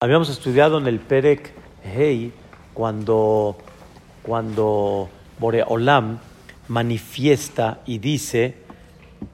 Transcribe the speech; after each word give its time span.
Habíamos 0.00 0.28
estudiado 0.28 0.78
en 0.78 0.86
el 0.86 1.00
Perek 1.00 1.52
Hei 1.82 2.32
cuando, 2.72 3.58
cuando 4.22 5.08
Boreolam 5.40 6.20
manifiesta 6.68 7.80
y 7.84 7.98
dice 7.98 8.58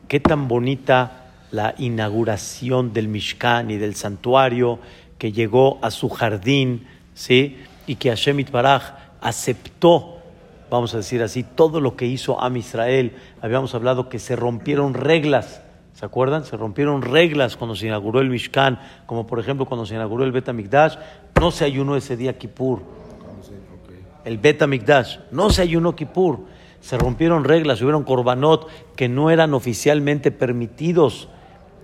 qué 0.08 0.20
tan 0.20 0.48
bonita 0.48 1.32
la 1.50 1.74
inauguración 1.76 2.94
del 2.94 3.08
Mishkan 3.08 3.70
y 3.70 3.76
del 3.76 3.94
santuario 3.94 4.78
que 5.18 5.32
llegó 5.32 5.78
a 5.82 5.90
su 5.90 6.08
jardín, 6.08 6.86
¿sí? 7.12 7.58
Y 7.86 7.96
que 7.96 8.08
Hashem 8.08 8.40
Itbaraj 8.40 8.94
aceptó, 9.20 10.22
vamos 10.70 10.94
a 10.94 10.96
decir 10.96 11.22
así, 11.22 11.42
todo 11.42 11.78
lo 11.78 11.94
que 11.94 12.06
hizo 12.06 12.40
Am 12.40 12.56
Israel. 12.56 13.12
Habíamos 13.42 13.74
hablado 13.74 14.08
que 14.08 14.18
se 14.18 14.34
rompieron 14.34 14.94
reglas 14.94 15.60
¿Se 15.94 16.04
acuerdan? 16.04 16.44
Se 16.44 16.56
rompieron 16.56 17.02
reglas 17.02 17.56
cuando 17.56 17.76
se 17.76 17.86
inauguró 17.86 18.20
el 18.20 18.28
Mishkan, 18.28 18.80
como 19.06 19.26
por 19.26 19.38
ejemplo 19.38 19.64
cuando 19.64 19.86
se 19.86 19.94
inauguró 19.94 20.24
el 20.24 20.32
Bet 20.32 20.52
Mikdash, 20.52 20.96
no 21.40 21.52
se 21.52 21.64
ayunó 21.64 21.96
ese 21.96 22.16
día 22.16 22.36
Kippur. 22.36 22.82
El 24.24 24.38
Bet 24.38 24.66
Mikdash, 24.66 25.18
no 25.30 25.50
se 25.50 25.62
ayunó 25.62 25.94
Kippur. 25.94 26.40
Se 26.80 26.98
rompieron 26.98 27.44
reglas, 27.44 27.80
hubieron 27.80 28.02
korbanot 28.02 28.68
que 28.96 29.08
no 29.08 29.30
eran 29.30 29.54
oficialmente 29.54 30.32
permitidos 30.32 31.28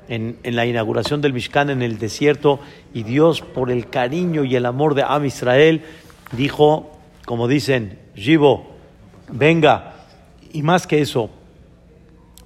en, 0.09 0.39
la 0.43 0.67
inauguración 0.67 1.21
del 1.21 1.33
Mishkan 1.33 1.71
en 1.71 1.81
el 1.81 1.99
desierto 1.99 2.59
y 2.93 3.05
Dios 3.05 3.41
por 3.43 3.71
el 3.71 3.89
cariño 3.89 4.45
y 4.45 4.57
el 4.57 4.67
amor 4.67 4.95
de 4.95 5.05
Am 5.05 5.25
Israel 5.25 5.83
dijo, 6.33 6.91
como 7.25 7.47
dicen, 7.47 7.99
Jibo, 8.17 8.73
venga, 9.31 9.95
y 10.53 10.63
más 10.63 10.89
que 10.89 11.01
eso, 11.01 11.31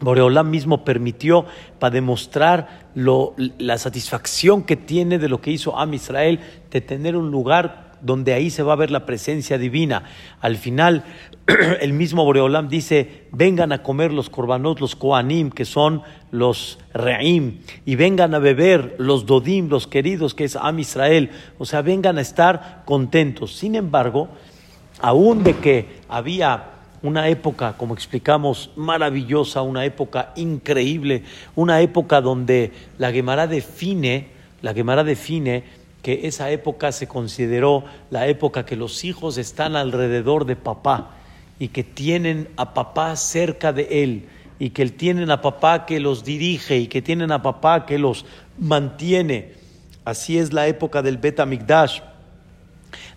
Boreolam 0.01 0.51
mismo 0.51 0.85
permitió 0.85 1.47
para 1.79 1.93
demostrar 1.93 2.89
la 2.95 3.79
satisfacción 3.79 4.63
que 4.63 4.77
tiene 4.77 5.19
de 5.19 5.29
lo 5.29 5.41
que 5.41 5.51
hizo 5.51 5.79
Am 5.79 5.95
Israel, 5.95 6.41
de 6.71 6.81
tener 6.81 7.17
un 7.17 7.31
lugar 7.31 7.85
donde 8.05 8.35
ahí 8.35 8.51
se 8.51 8.63
va 8.63 8.75
a 8.75 8.77
ver 8.77 8.91
la 8.91 9.07
presencia 9.07 9.57
divina. 9.57 10.05
Al 10.41 10.57
final, 10.57 11.05
el 11.81 11.95
mismo 11.95 12.25
Boreolam 12.25 12.69
dice, 12.69 13.25
vengan 13.33 13.73
a 13.73 13.83
comer 13.83 14.13
los 14.13 14.29
korbanot, 14.29 14.81
los 14.81 14.95
koanim, 14.95 15.51
que 15.51 15.65
son 15.65 16.03
los 16.31 16.79
reim, 16.93 17.61
y 17.87 17.97
vengan 17.97 18.35
a 18.35 18.39
beber 18.39 18.97
los 18.99 19.25
dodim, 19.25 19.69
los 19.69 19.87
queridos, 19.87 20.35
que 20.35 20.45
es 20.45 20.57
Am 20.57 20.79
Israel. 20.79 21.31
O 21.59 21.65
sea, 21.65 21.81
vengan 21.81 22.19
a 22.19 22.21
estar 22.21 22.83
contentos. 22.85 23.57
Sin 23.57 23.75
embargo, 23.75 24.29
aún 25.01 25.43
de 25.43 25.57
que 25.57 25.87
había 26.09 26.74
una 27.05 27.29
época, 27.29 27.75
como 27.77 27.93
explicamos, 27.93 28.71
maravillosa, 28.77 29.61
una 29.61 29.85
época 29.85 30.33
increíble, 30.37 31.23
una 31.55 31.83
época 31.83 32.23
donde 32.23 32.73
la 32.97 33.13
Gemara 33.13 33.47
define, 33.47 34.29
la 34.63 34.73
Gemara 34.73 35.05
define 35.05 35.65
que 36.01 36.27
esa 36.27 36.51
época 36.51 36.93
se 36.93 37.07
consideró 37.07 37.85
la 38.11 38.27
época 38.27 38.65
que 38.65 38.75
los 38.75 39.05
hijos 39.05 39.37
están 39.37 39.77
alrededor 39.77 40.47
de 40.47 40.57
papá 40.57 41.11
y 41.59 41.69
que 41.69 41.85
tienen 41.85 42.49
a 42.57 42.73
papá 42.73 43.15
cerca 43.17 43.75
de 43.75 44.03
él 44.03 44.25
y 44.59 44.71
que 44.71 44.87
tienen 44.87 45.31
a 45.31 45.43
papá 45.43 45.85
que 45.85 46.01
los 46.01 46.25
dirige 46.25 46.79
y 46.79 46.87
que 46.87 47.03
tienen 47.03 47.33
a 47.33 47.43
papá 47.43 47.85
que 47.85 47.99
los 47.99 48.25
mantiene. 48.59 49.53
Así 50.07 50.39
es 50.39 50.55
la 50.55 50.69
época 50.69 51.03
del 51.03 51.19
Bet 51.19 51.39
Amigdash 51.39 52.01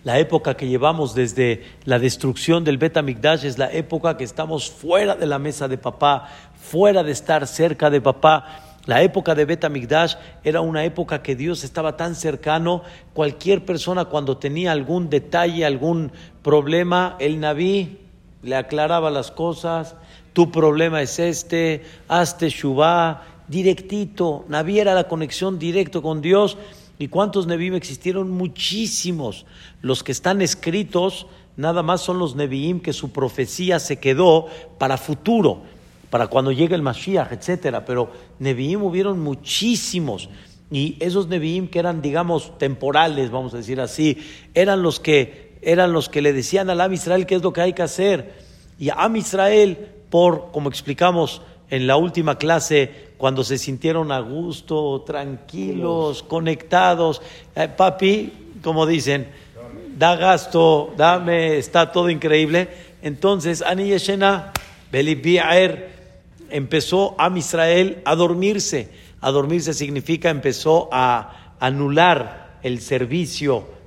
la 0.04 0.18
época 0.18 0.56
que 0.56 0.68
llevamos 0.68 1.14
desde 1.14 1.64
la 1.84 1.98
destrucción 1.98 2.64
del 2.64 2.78
Bet 2.78 2.96
es 3.42 3.58
la 3.58 3.72
época 3.72 4.16
que 4.16 4.24
estamos 4.24 4.70
fuera 4.70 5.16
de 5.16 5.26
la 5.26 5.38
mesa 5.38 5.68
de 5.68 5.78
papá, 5.78 6.28
fuera 6.60 7.02
de 7.02 7.12
estar 7.12 7.46
cerca 7.46 7.90
de 7.90 8.00
papá. 8.00 8.64
La 8.86 9.02
época 9.02 9.34
de 9.34 9.44
Bet 9.44 9.66
era 10.44 10.60
una 10.60 10.84
época 10.84 11.22
que 11.22 11.36
Dios 11.36 11.64
estaba 11.64 11.96
tan 11.96 12.14
cercano, 12.14 12.82
cualquier 13.12 13.64
persona 13.64 14.06
cuando 14.06 14.38
tenía 14.38 14.72
algún 14.72 15.10
detalle, 15.10 15.66
algún 15.66 16.12
problema, 16.42 17.16
el 17.18 17.40
Naví 17.40 17.98
le 18.42 18.56
aclaraba 18.56 19.10
las 19.10 19.30
cosas, 19.30 19.96
tu 20.32 20.50
problema 20.50 21.02
es 21.02 21.18
este, 21.18 21.82
hazte 22.06 22.48
Shubá, 22.48 23.24
directito, 23.48 24.44
Naví 24.48 24.78
era 24.78 24.94
la 24.94 25.08
conexión 25.08 25.58
directo 25.58 26.00
con 26.00 26.22
Dios 26.22 26.56
¿Y 26.98 27.08
cuántos 27.08 27.46
Nevi'im 27.46 27.74
existieron? 27.74 28.30
Muchísimos. 28.30 29.46
Los 29.82 30.02
que 30.02 30.12
están 30.12 30.42
escritos 30.42 31.26
nada 31.56 31.82
más 31.82 32.00
son 32.00 32.18
los 32.18 32.34
Nevi'im 32.34 32.80
que 32.80 32.92
su 32.92 33.10
profecía 33.10 33.78
se 33.78 33.98
quedó 33.98 34.46
para 34.78 34.96
futuro, 34.96 35.62
para 36.10 36.26
cuando 36.26 36.50
llegue 36.50 36.74
el 36.74 36.82
Mashiach, 36.82 37.32
etcétera. 37.32 37.84
Pero 37.84 38.10
Nevi'im 38.40 38.82
hubieron 38.82 39.20
muchísimos. 39.20 40.28
Y 40.70 40.96
esos 41.00 41.28
Nevi'im 41.28 41.68
que 41.68 41.78
eran, 41.78 42.02
digamos, 42.02 42.58
temporales, 42.58 43.30
vamos 43.30 43.54
a 43.54 43.58
decir 43.58 43.80
así, 43.80 44.18
eran 44.54 44.82
los 44.82 44.98
que, 45.00 45.56
eran 45.62 45.92
los 45.92 46.08
que 46.08 46.20
le 46.20 46.32
decían 46.32 46.68
al 46.68 46.80
Am 46.80 46.92
Israel 46.92 47.26
qué 47.26 47.36
es 47.36 47.42
lo 47.42 47.52
que 47.52 47.60
hay 47.60 47.72
que 47.72 47.82
hacer. 47.82 48.34
Y 48.78 48.90
a 48.90 48.94
Am 48.94 49.16
Israel, 49.16 49.78
por, 50.10 50.50
como 50.50 50.68
explicamos 50.68 51.42
en 51.70 51.86
la 51.86 51.96
última 51.96 52.38
clase, 52.38 53.08
cuando 53.16 53.44
se 53.44 53.58
sintieron 53.58 54.12
a 54.12 54.20
gusto, 54.20 55.02
tranquilos, 55.06 56.22
conectados. 56.22 57.20
Eh, 57.54 57.68
papi, 57.68 58.32
como 58.62 58.86
dicen, 58.86 59.28
da 59.96 60.16
gasto, 60.16 60.94
dame, 60.96 61.58
está 61.58 61.92
todo 61.92 62.10
increíble. 62.10 62.68
Entonces, 63.02 63.62
Ani 63.62 63.88
Yeshena, 63.88 64.52
empezó 66.50 67.14
a 67.18 67.36
Israel 67.36 68.02
a 68.04 68.14
dormirse. 68.14 68.88
A 69.20 69.30
dormirse 69.30 69.74
significa 69.74 70.30
empezó 70.30 70.88
a 70.92 71.54
anular 71.60 72.58
el 72.62 72.80
servicio 72.80 73.77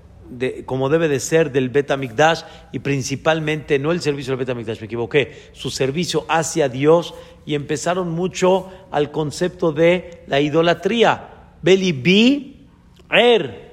como 0.66 0.90
debe 0.90 1.08
de 1.08 1.20
ser 1.20 1.52
del 1.52 1.70
Betamikdash 1.70 2.44
y 2.72 2.80
principalmente 2.80 3.80
no 3.80 3.92
el 3.92 4.02
servicio 4.02 4.32
del 4.32 4.46
Betamikdash, 4.46 4.80
me 4.80 4.86
equivoqué, 4.86 5.50
su 5.54 5.70
servicio 5.70 6.26
hacia 6.30 6.70
Dios 6.70 7.14
y 7.46 7.56
empezaron 7.56 8.10
mucho 8.12 8.70
al 8.92 9.12
concepto 9.12 9.72
de 9.72 10.24
la 10.28 10.40
idolatría. 10.40 11.30
Beli 11.62 12.58
er. 13.10 13.72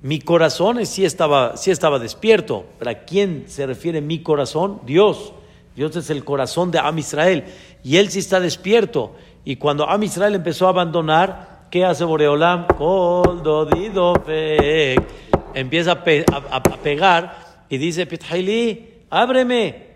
Mi 0.00 0.20
corazón 0.20 0.84
sí 0.86 1.04
estaba, 1.04 1.56
sí 1.56 1.70
estaba 1.70 1.98
despierto. 1.98 2.66
¿Para 2.78 3.04
quién 3.04 3.44
se 3.48 3.66
refiere 3.66 4.00
mi 4.00 4.22
corazón? 4.22 4.80
Dios. 4.86 5.32
Dios 5.74 5.96
es 5.96 6.10
el 6.10 6.24
corazón 6.24 6.70
de 6.70 6.78
Am 6.78 6.98
Israel. 6.98 7.44
Y 7.82 7.96
él 7.96 8.10
sí 8.10 8.20
está 8.20 8.38
despierto. 8.38 9.14
Y 9.44 9.56
cuando 9.56 9.88
Am 9.88 10.02
Israel 10.02 10.34
empezó 10.34 10.66
a 10.66 10.70
abandonar, 10.70 11.66
¿qué 11.70 11.84
hace 11.84 12.04
Boreolam? 12.04 12.66
Empieza 15.58 15.90
a, 15.90 16.62
pegar 16.62 17.64
y 17.68 17.78
dice, 17.78 18.06
Pithaili, 18.06 19.02
ábreme. 19.10 19.88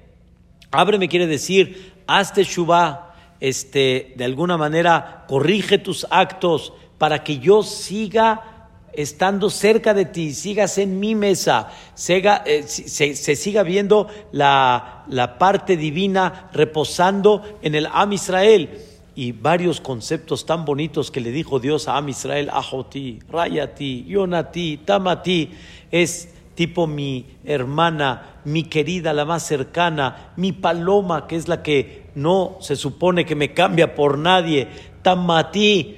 Ábreme 0.73 1.09
quiere 1.09 1.29
decir, 1.29 1.93
hazte 2.09 2.43
Shubá, 2.43 3.15
este, 3.39 4.13
de 4.17 4.25
alguna 4.25 4.57
manera 4.57 5.25
corrige 5.29 5.79
tus 5.79 6.05
actos 6.11 6.73
para 6.99 7.23
que 7.23 7.39
yo 7.39 7.63
siga 7.63 8.71
estando 8.93 9.51
cerca 9.51 9.95
de 9.95 10.07
ti, 10.07 10.35
sigas 10.35 10.79
en 10.79 10.99
mi 10.99 11.15
mesa, 11.15 11.71
eh, 12.09 12.65
se, 12.67 13.15
siga 13.15 13.63
viendo 13.63 14.09
la, 14.33 15.05
la, 15.07 15.39
parte 15.39 15.77
divina 15.77 16.51
reposando 16.53 17.59
en 17.63 17.77
el 17.77 17.87
Am 17.87 18.13
Israel. 18.13 18.69
Y 19.15 19.33
varios 19.33 19.81
conceptos 19.81 20.47
tan 20.47 20.65
bonitos 20.65 21.11
que 21.11 21.21
le 21.21 21.31
dijo 21.31 21.61
Dios 21.61 21.89
a 21.89 21.97
Am 21.97 22.09
Israel, 22.09 22.49
Ajoti, 22.51 23.19
Rayati, 23.29 24.05
Yonati, 24.05 24.79
Tamati, 24.79 25.51
es 25.91 26.35
tipo 26.55 26.87
mi 26.87 27.27
hermana, 27.45 28.41
mi 28.45 28.65
querida, 28.65 29.13
la 29.13 29.25
más 29.25 29.47
cercana, 29.47 30.33
mi 30.37 30.53
paloma, 30.53 31.27
que 31.27 31.37
es 31.37 31.49
la 31.49 31.63
que 31.63 32.11
no 32.15 32.57
se 32.61 32.77
supone 32.77 33.25
que 33.25 33.35
me 33.35 33.53
cambia 33.53 33.95
por 33.95 34.19
nadie, 34.19 34.69
Tamati 35.03 35.97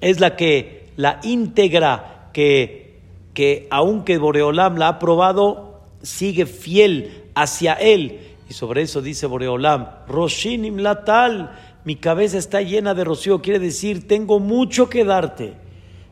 es 0.00 0.20
la 0.20 0.36
que 0.36 0.90
la 0.96 1.20
íntegra, 1.22 2.28
que, 2.32 3.00
que 3.34 3.66
aunque 3.70 4.18
Boreolam 4.18 4.76
la 4.76 4.88
ha 4.88 4.98
probado, 4.98 5.80
sigue 6.02 6.46
fiel 6.46 7.24
hacia 7.34 7.74
él. 7.74 8.20
Y 8.48 8.54
sobre 8.54 8.82
eso 8.82 9.00
dice 9.00 9.26
Boreolam, 9.26 9.88
Roshinim 10.08 10.78
Latal, 10.78 11.52
mi 11.84 11.96
cabeza 11.96 12.38
está 12.38 12.62
llena 12.62 12.94
de 12.94 13.04
rocío, 13.04 13.42
quiere 13.42 13.58
decir, 13.58 14.06
tengo 14.06 14.38
mucho 14.38 14.88
que 14.88 15.04
darte. 15.04 15.54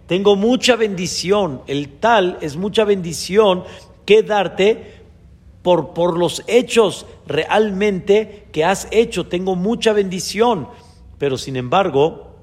Tengo 0.06 0.34
mucha 0.34 0.74
bendición. 0.74 1.62
El 1.68 1.98
tal 2.00 2.38
es 2.40 2.56
mucha 2.56 2.84
bendición 2.84 3.62
que 4.04 4.24
darte 4.24 5.00
por, 5.62 5.94
por 5.94 6.18
los 6.18 6.42
hechos 6.48 7.06
realmente 7.26 8.48
que 8.50 8.64
has 8.64 8.88
hecho. 8.90 9.26
Tengo 9.26 9.54
mucha 9.54 9.92
bendición. 9.92 10.68
Pero 11.18 11.38
sin 11.38 11.54
embargo, 11.54 12.34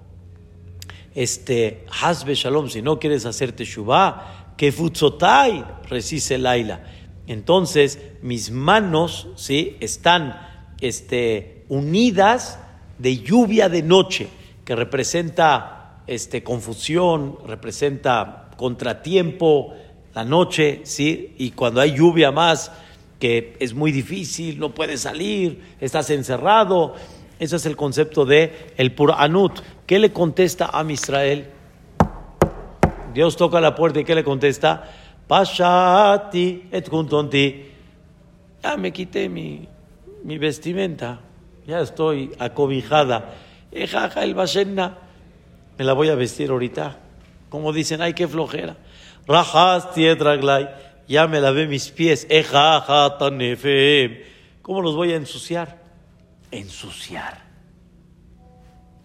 este, 1.13 1.83
Hasbe 2.01 2.35
Shalom, 2.35 2.69
si 2.69 2.81
no 2.81 3.00
quieres 3.00 3.25
hacerte 3.25 3.65
Shubá, 3.65 4.53
que 4.56 4.71
futzotai, 4.71 5.65
resiste 5.89 6.38
Laila. 6.38 6.83
Entonces, 7.27 8.00
mis 8.21 8.51
manos, 8.51 9.27
¿sí? 9.35 9.75
Están 9.81 10.39
este, 10.79 11.65
unidas 11.68 12.59
de 12.98 13.18
lluvia 13.18 13.70
de 13.70 13.84
noche, 13.84 14.28
que 14.66 14.76
representa 14.76 16.02
este, 16.08 16.44
confusión, 16.44 17.38
representa 17.46 18.50
contratiempo, 18.58 19.74
la 20.14 20.24
noche, 20.24 20.82
¿sí? 20.84 21.36
Y 21.38 21.52
cuando 21.52 21.80
hay 21.80 21.96
lluvia 21.96 22.32
más, 22.32 22.72
que 23.20 23.56
es 23.60 23.74
muy 23.74 23.92
difícil, 23.92 24.60
no 24.60 24.74
puedes 24.74 25.02
salir, 25.02 25.62
estás 25.80 26.10
encerrado. 26.10 26.96
Ese 27.40 27.56
es 27.56 27.66
el 27.66 27.76
concepto 27.76 28.26
de 28.26 28.74
el 28.78 28.94
Puranut. 28.94 29.60
¿Qué 29.86 30.00
le 30.00 30.12
contesta 30.12 30.72
a 30.74 30.84
Israel? 30.92 31.48
Dios 33.14 33.36
toca 33.36 33.62
la 33.62 33.76
puerta 33.76 34.00
y 34.00 34.06
¿qué 34.06 34.16
le 34.16 34.24
contesta? 34.24 34.92
Pashati 35.28 36.70
et 36.72 36.88
juntonti. 36.90 37.66
Ya 38.64 38.78
me 38.78 38.92
quité 38.92 39.30
mi, 39.30 39.68
mi 40.24 40.38
vestimenta, 40.38 41.20
ya 41.68 41.81
estoy 41.81 42.31
acobijada. 42.40 43.36
Ejaja 43.72 44.24
el 44.24 44.34
bashenna, 44.34 44.98
me 45.78 45.84
la 45.84 45.94
voy 45.94 46.10
a 46.10 46.16
vestir 46.16 46.50
ahorita. 46.50 46.98
Como 47.50 47.74
dicen, 47.74 48.02
ay, 48.02 48.14
qué 48.14 48.28
flojera. 48.28 48.78
Rajas 49.28 49.94
tiedraglay, 49.94 50.69
ya 51.08 51.28
me 51.28 51.42
lavé 51.42 51.68
mis 51.68 51.90
pies. 51.90 52.25
Ejaja 52.30 53.18
tanefem. 53.18 54.19
¿Cómo 54.62 54.81
los 54.81 54.96
voy 54.96 55.12
a 55.12 55.18
ensuciar? 55.18 55.81
Ensuciar. 56.52 57.46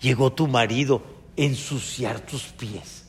Llegó 0.00 0.32
tu 0.32 0.46
marido, 0.46 1.02
ensuciar 1.36 2.20
tus 2.20 2.44
pies. 2.44 3.08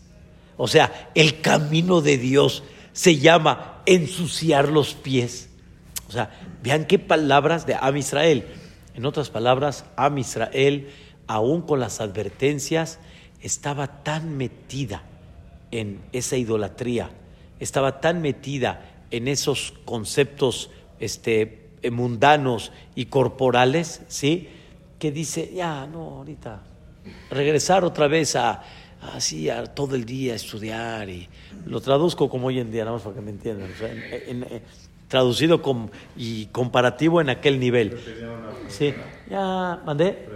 O 0.58 0.68
sea, 0.68 1.12
el 1.16 1.42
camino 1.42 2.02
de 2.02 2.18
Dios 2.18 2.64
se 2.92 3.18
llama 3.18 3.82
ensuciar 3.86 4.70
los 4.70 4.94
pies. 4.94 5.50
O 6.08 6.12
sea, 6.12 6.30
vean 6.62 6.86
qué 6.86 7.00
palabras 7.00 7.66
de 7.66 7.76
Am 7.76 7.98
Israel. 7.98 8.46
En 8.94 9.06
otras 9.06 9.30
palabras, 9.30 9.86
Am 9.96 10.18
Israel, 10.18 10.90
aún 11.28 11.62
con 11.62 11.80
las 11.80 12.02
advertencias, 12.02 13.00
estaba 13.42 14.04
tan 14.04 14.38
metida 14.38 15.04
en 15.72 16.02
esa 16.12 16.38
idolatría, 16.38 17.10
estaba 17.60 18.00
tan 18.00 18.22
metida 18.22 19.06
en 19.12 19.28
esos 19.28 19.74
conceptos 19.86 20.70
este, 21.00 21.70
mundanos 21.92 22.72
y 22.96 23.06
corporales, 23.06 24.02
¿sí? 24.08 24.48
Que 25.00 25.12
dice, 25.12 25.52
ya, 25.54 25.86
no, 25.88 26.18
ahorita, 26.18 26.62
regresar 27.30 27.84
otra 27.84 28.08
vez 28.08 28.36
a, 28.36 28.64
así 29.14 29.50
todo 29.74 29.96
el 29.96 30.06
día 30.06 30.36
estudiar 30.36 31.10
y 31.10 31.28
lo 31.66 31.82
traduzco 31.82 32.30
como 32.30 32.48
hoy 32.48 32.60
en 32.60 32.72
día, 32.72 32.86
nada 32.86 32.96
más 32.96 33.04
para 33.04 33.16
que 33.16 33.22
me 33.22 33.32
entiendan. 33.32 33.70
Traducido 35.14 35.62
y 36.18 36.48
comparativo 36.48 37.22
en 37.22 37.30
aquel 37.30 37.60
nivel. 37.60 38.00
Sí, 38.68 38.92
ya 39.30 39.80
mandé. 39.86 40.28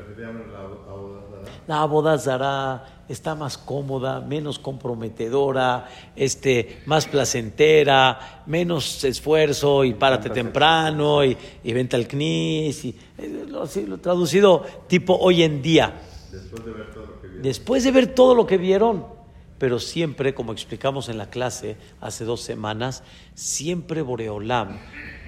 La 1.65 1.83
boda 1.85 2.15
zara 2.19 3.03
está 3.09 3.33
más 3.33 3.57
cómoda, 3.57 4.21
menos 4.21 4.59
comprometedora, 4.59 5.87
este, 6.15 6.83
más 6.85 7.07
placentera, 7.07 8.43
menos 8.45 9.03
esfuerzo 9.03 9.83
y 9.83 9.95
párate 9.95 10.29
temprano 10.29 11.25
y, 11.25 11.35
y 11.63 11.73
vente 11.73 11.95
al 11.95 12.07
CNIS. 12.07 12.85
Y, 12.85 12.95
eh, 13.17 13.47
lo 13.47 13.97
traducido 13.97 14.63
tipo 14.85 15.17
hoy 15.17 15.41
en 15.41 15.59
día. 15.63 15.91
Después 16.31 16.63
de 16.63 16.71
ver 16.71 16.93
todo 16.93 17.05
lo 17.07 17.19
que 17.19 17.27
vieron. 17.27 17.41
Después 17.41 17.83
de 17.83 17.91
ver 17.91 18.13
todo 18.13 18.35
lo 18.35 18.45
que 18.45 18.57
vieron. 18.59 19.16
Pero 19.57 19.79
siempre, 19.79 20.33
como 20.33 20.53
explicamos 20.53 21.09
en 21.09 21.17
la 21.17 21.29
clase 21.29 21.77
hace 21.99 22.25
dos 22.25 22.41
semanas, 22.41 23.03
siempre 23.33 24.01
Boreolam, 24.01 24.77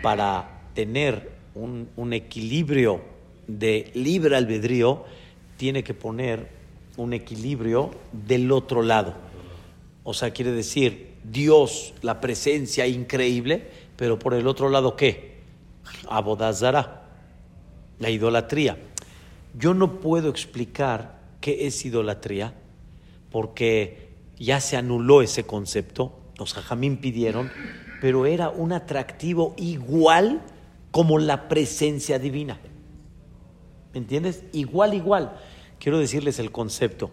para 0.04 0.62
tener 0.74 1.32
un, 1.56 1.90
un 1.96 2.14
equilibrio 2.14 3.02
de 3.48 3.92
libre 3.96 4.36
albedrío, 4.36 5.04
tiene 5.58 5.84
que 5.84 5.94
poner 5.94 6.50
un 6.98 7.14
equilibrio 7.14 7.92
del 8.12 8.52
otro 8.52 8.84
lado. 8.84 9.16
O 10.04 10.14
sea, 10.14 10.32
quiere 10.32 10.52
decir, 10.52 11.14
Dios, 11.24 11.94
la 12.02 12.22
presencia 12.22 12.88
increíble, 12.88 13.68
pero 13.96 14.20
por 14.20 14.34
el 14.34 14.48
otro 14.48 14.70
lado, 14.70 14.96
¿qué? 14.96 15.40
Abodazara, 16.10 17.08
la 18.00 18.10
idolatría. 18.10 18.78
Yo 19.58 19.74
no 19.74 20.00
puedo 20.00 20.30
explicar 20.30 21.20
qué 21.42 21.68
es 21.68 21.86
idolatría 21.86 22.54
porque 23.32 24.09
ya 24.40 24.62
se 24.62 24.78
anuló 24.78 25.22
ese 25.22 25.44
concepto, 25.44 26.18
los 26.38 26.54
jajamín 26.54 26.98
pidieron, 26.98 27.52
pero 28.02 28.26
era 28.26 28.50
un 28.50 28.72
atractivo 28.72 29.54
igual 29.58 30.42
como 30.92 31.20
la 31.20 31.48
presencia 31.50 32.18
divina. 32.18 32.60
¿Me 33.94 34.00
entiendes? 34.00 34.44
Igual, 34.54 34.94
igual. 34.94 35.38
Quiero 35.80 36.00
decirles 36.00 36.40
el 36.40 36.52
concepto. 36.52 37.12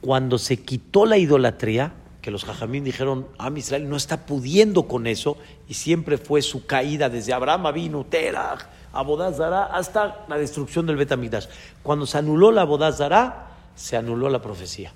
Cuando 0.00 0.38
se 0.38 0.58
quitó 0.58 1.06
la 1.06 1.16
idolatría, 1.16 1.94
que 2.20 2.30
los 2.30 2.44
jajamín 2.44 2.84
dijeron, 2.84 3.26
ah, 3.38 3.50
Israel 3.54 3.88
no 3.88 3.96
está 3.96 4.26
pudiendo 4.26 4.88
con 4.88 5.06
eso, 5.06 5.36
y 5.68 5.74
siempre 5.74 6.18
fue 6.18 6.42
su 6.42 6.66
caída 6.66 7.08
desde 7.08 7.32
Abraham, 7.32 7.72
vino 7.74 8.04
Terach, 8.04 8.66
Abodazara 8.92 9.64
hasta 9.64 10.24
la 10.28 10.38
destrucción 10.38 10.86
del 10.86 10.96
Betamigdash. 10.96 11.46
Cuando 11.82 12.06
se 12.06 12.18
anuló 12.18 12.52
la 12.52 12.62
Abodazara, 12.62 13.48
se 13.74 13.96
anuló 13.96 14.28
la 14.28 14.40
profecía. 14.40 14.92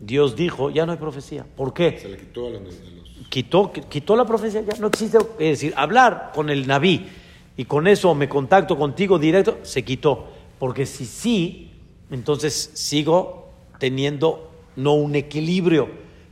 Dios 0.00 0.34
dijo, 0.34 0.70
ya 0.70 0.86
no 0.86 0.92
hay 0.92 0.98
profecía. 0.98 1.46
¿Por 1.56 1.72
qué? 1.72 1.98
Se 2.00 2.08
le 2.08 2.16
quitó 2.16 2.48
a 2.48 2.50
los... 2.50 2.74
Quitó, 3.28 3.70
quitó 3.72 4.16
la 4.16 4.24
profecía, 4.24 4.62
ya 4.62 4.76
no 4.80 4.88
existe. 4.88 5.18
Es 5.38 5.60
decir, 5.60 5.72
hablar 5.76 6.32
con 6.34 6.50
el 6.50 6.66
Naví 6.66 7.06
y 7.56 7.64
con 7.66 7.86
eso 7.86 8.12
me 8.14 8.28
contacto 8.28 8.76
contigo 8.76 9.18
directo, 9.18 9.58
se 9.62 9.84
quitó. 9.84 10.26
Porque 10.58 10.84
si 10.86 11.06
sí, 11.06 11.70
entonces 12.10 12.72
sigo 12.74 13.50
teniendo 13.78 14.50
no 14.74 14.94
un 14.94 15.14
equilibrio. 15.14 15.88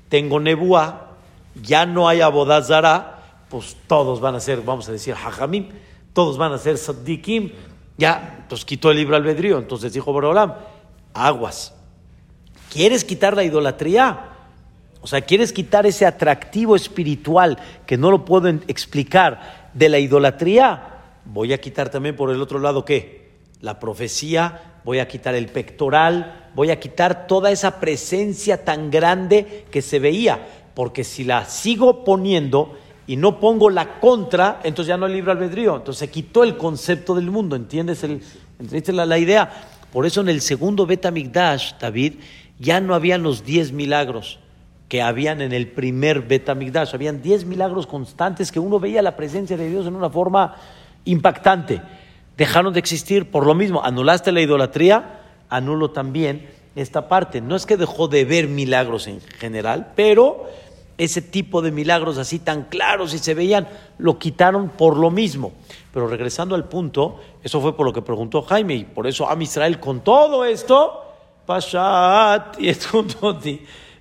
Tengo 0.08 0.40
Nebuá, 0.40 1.16
ya 1.62 1.86
no 1.86 2.08
hay 2.08 2.20
Abodazara 2.20 3.18
pues 3.48 3.76
todos 3.86 4.20
van 4.20 4.34
a 4.34 4.40
ser, 4.40 4.62
vamos 4.62 4.88
a 4.88 4.92
decir, 4.92 5.14
hajamim, 5.14 5.68
todos 6.12 6.36
van 6.36 6.52
a 6.52 6.58
ser 6.58 6.76
saddikim, 6.76 7.52
ya, 7.96 8.40
entonces 8.42 8.64
quitó 8.64 8.90
el 8.90 8.98
libro 8.98 9.16
albedrío, 9.16 9.58
entonces 9.58 9.92
dijo 9.92 10.12
Borolam, 10.12 10.54
aguas, 11.14 11.74
¿quieres 12.72 13.04
quitar 13.04 13.36
la 13.36 13.44
idolatría? 13.44 14.30
O 15.00 15.06
sea, 15.06 15.20
¿quieres 15.20 15.52
quitar 15.52 15.86
ese 15.86 16.06
atractivo 16.06 16.74
espiritual 16.74 17.58
que 17.86 17.96
no 17.96 18.10
lo 18.10 18.24
puedo 18.24 18.48
explicar 18.48 19.70
de 19.74 19.88
la 19.88 19.98
idolatría? 19.98 21.00
Voy 21.24 21.52
a 21.52 21.60
quitar 21.60 21.88
también 21.90 22.16
por 22.16 22.30
el 22.30 22.42
otro 22.42 22.58
lado, 22.58 22.84
¿qué? 22.84 23.28
La 23.60 23.78
profecía, 23.78 24.80
voy 24.84 24.98
a 24.98 25.08
quitar 25.08 25.34
el 25.34 25.46
pectoral, 25.46 26.50
voy 26.54 26.70
a 26.70 26.80
quitar 26.80 27.26
toda 27.26 27.50
esa 27.50 27.80
presencia 27.80 28.64
tan 28.64 28.90
grande 28.90 29.66
que 29.70 29.82
se 29.82 29.98
veía, 29.98 30.46
porque 30.74 31.04
si 31.04 31.24
la 31.24 31.44
sigo 31.44 32.04
poniendo, 32.04 32.76
y 33.08 33.16
no 33.16 33.40
pongo 33.40 33.70
la 33.70 33.98
contra, 34.00 34.60
entonces 34.62 34.88
ya 34.88 34.98
no 34.98 35.06
hay 35.06 35.14
libre 35.14 35.32
albedrío. 35.32 35.76
Entonces 35.76 35.98
se 35.98 36.10
quitó 36.10 36.44
el 36.44 36.58
concepto 36.58 37.14
del 37.14 37.30
mundo, 37.30 37.56
¿entiendes, 37.56 38.04
el, 38.04 38.20
la, 38.94 39.06
la, 39.06 39.18
idea? 39.18 39.50
Por 39.90 40.04
eso 40.04 40.20
en 40.20 40.28
el 40.28 40.42
segundo 40.42 40.84
Betamigdash, 40.84 41.72
David, 41.80 42.16
ya 42.58 42.80
no 42.80 42.94
habían 42.94 43.22
los 43.22 43.44
diez 43.44 43.72
milagros 43.72 44.38
que 44.88 45.02
habían 45.02 45.42
en 45.42 45.52
el 45.52 45.68
primer 45.68 46.22
Betamigdash. 46.22 46.94
Habían 46.94 47.22
diez 47.22 47.44
milagros 47.44 47.86
constantes 47.86 48.50
que 48.50 48.60
uno 48.60 48.80
veía 48.80 49.02
la 49.02 49.16
presencia 49.16 49.56
de 49.56 49.68
Dios 49.68 49.86
en 49.86 49.94
una 49.94 50.10
forma 50.10 50.56
impactante. 51.04 51.82
Dejaron 52.36 52.72
de 52.72 52.80
existir 52.80 53.30
por 53.30 53.46
lo 53.46 53.54
mismo. 53.54 53.84
Anulaste 53.84 54.32
la 54.32 54.40
idolatría, 54.40 55.20
anulo 55.48 55.90
también 55.90 56.48
esta 56.74 57.08
parte. 57.08 57.40
No 57.40 57.54
es 57.54 57.66
que 57.66 57.76
dejó 57.76 58.08
de 58.08 58.24
ver 58.24 58.48
milagros 58.48 59.06
en 59.08 59.20
general, 59.20 59.92
pero 59.94 60.46
ese 60.96 61.22
tipo 61.22 61.62
de 61.62 61.70
milagros 61.70 62.18
así 62.18 62.38
tan 62.38 62.64
claros 62.64 63.14
y 63.14 63.18
se 63.18 63.34
veían, 63.34 63.68
lo 63.98 64.18
quitaron 64.18 64.70
por 64.70 64.96
lo 64.96 65.10
mismo. 65.10 65.52
Pero 65.92 66.08
regresando 66.08 66.54
al 66.54 66.64
punto, 66.68 67.20
eso 67.42 67.60
fue 67.60 67.76
por 67.76 67.86
lo 67.86 67.92
que 67.92 68.02
preguntó 68.02 68.42
Jaime, 68.42 68.74
y 68.74 68.84
por 68.84 69.06
eso 69.06 69.28
Am 69.28 69.40
Israel 69.42 69.78
con 69.78 70.00
todo 70.00 70.44
esto, 70.44 71.07
Pashat 71.48 72.60
y 72.60 72.68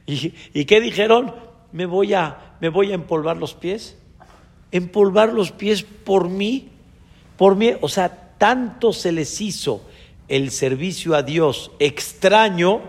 ¿Y, 0.05 0.33
¿Y 0.53 0.65
qué 0.65 0.81
dijeron? 0.81 1.33
Me 1.71 1.85
voy, 1.85 2.13
a, 2.13 2.55
me 2.59 2.67
voy 2.67 2.91
a 2.91 2.95
empolvar 2.95 3.37
los 3.37 3.53
pies. 3.53 3.97
Empolvar 4.69 5.31
los 5.31 5.53
pies 5.53 5.83
por 5.83 6.27
mí, 6.27 6.67
por 7.37 7.55
mí, 7.55 7.71
o 7.79 7.87
sea, 7.87 8.33
tanto 8.37 8.91
se 8.91 9.13
les 9.13 9.39
hizo 9.39 9.81
el 10.27 10.51
servicio 10.51 11.15
a 11.15 11.23
Dios 11.23 11.71
extraño 11.79 12.81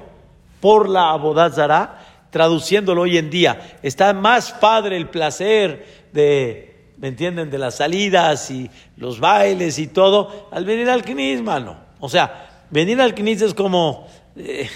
por 0.61 0.89
la 0.89 1.11
abodazara 1.11 2.27
traduciéndolo 2.31 3.03
hoy 3.03 3.17
en 3.17 3.31
día. 3.31 3.79
Está 3.85 4.13
más 4.13 4.51
padre 4.51 4.97
el 4.97 5.09
placer 5.09 6.09
de, 6.13 6.95
¿me 6.97 7.09
entienden?, 7.09 7.49
de 7.49 7.59
las 7.59 7.77
salidas 7.77 8.51
y 8.51 8.69
los 8.97 9.21
bailes 9.21 9.79
y 9.79 9.87
todo, 9.87 10.49
al 10.51 10.65
venir 10.65 10.91
al 10.91 11.05
Knis, 11.05 11.43
mano. 11.43 11.77
O 12.01 12.09
sea, 12.09 12.65
venir 12.71 13.01
al 13.01 13.15
Knis 13.15 13.43
es 13.43 13.55
como, 13.55 14.09
eh, 14.39 14.69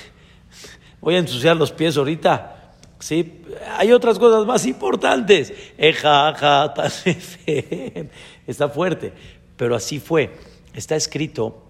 voy 1.00 1.14
a 1.14 1.18
ensuciar 1.18 1.56
los 1.56 1.72
pies 1.72 1.96
ahorita. 1.96 2.58
Sí, 2.98 3.42
hay 3.76 3.92
otras 3.92 4.18
cosas 4.18 4.46
más 4.46 4.64
importantes. 4.66 5.52
Está 8.46 8.68
fuerte, 8.68 9.12
pero 9.56 9.74
así 9.74 9.98
fue. 9.98 10.36
Está 10.74 10.96
escrito 10.96 11.62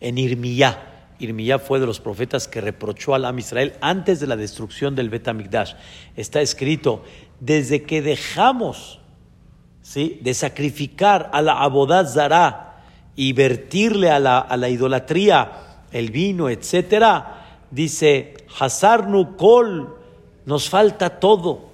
en 0.00 0.18
Irmiyá, 0.18 0.88
Irmiyá 1.18 1.58
fue 1.58 1.80
de 1.80 1.86
los 1.86 2.00
profetas 2.00 2.46
que 2.46 2.60
reprochó 2.60 3.14
al 3.14 3.24
Am 3.24 3.38
Israel 3.38 3.74
antes 3.80 4.20
de 4.20 4.26
la 4.26 4.36
destrucción 4.36 4.94
del 4.94 5.10
Bet 5.10 5.26
Amikdash. 5.26 5.74
Está 6.16 6.40
escrito, 6.40 7.02
desde 7.40 7.82
que 7.82 8.02
dejamos 8.02 9.00
¿sí? 9.82 10.20
de 10.22 10.34
sacrificar 10.34 11.30
a 11.32 11.42
la 11.42 11.60
abodaz 11.60 12.14
Zara 12.14 12.82
y 13.16 13.32
vertirle 13.32 14.10
a 14.10 14.20
la, 14.20 14.38
a 14.38 14.56
la 14.56 14.68
idolatría 14.68 15.50
el 15.92 16.10
vino, 16.10 16.48
etcétera, 16.48 17.60
dice, 17.70 18.34
Hazarnu 18.58 19.36
Kol, 19.36 19.96
nos 20.46 20.68
falta 20.68 21.20
todo 21.20 21.68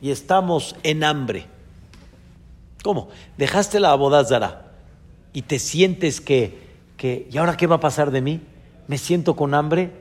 y 0.00 0.10
estamos 0.10 0.76
en 0.82 1.04
hambre. 1.04 1.46
¿Cómo? 2.82 3.08
Dejaste 3.36 3.80
la 3.80 3.92
abodaz 3.92 4.28
Zara 4.28 4.72
y 5.32 5.42
te 5.42 5.58
sientes 5.58 6.20
que, 6.20 6.58
que, 6.96 7.28
¿y 7.30 7.38
ahora 7.38 7.56
qué 7.56 7.66
va 7.66 7.76
a 7.76 7.80
pasar 7.80 8.10
de 8.10 8.20
mí? 8.20 8.40
me 8.88 8.98
siento 8.98 9.36
con 9.36 9.54
hambre. 9.54 9.92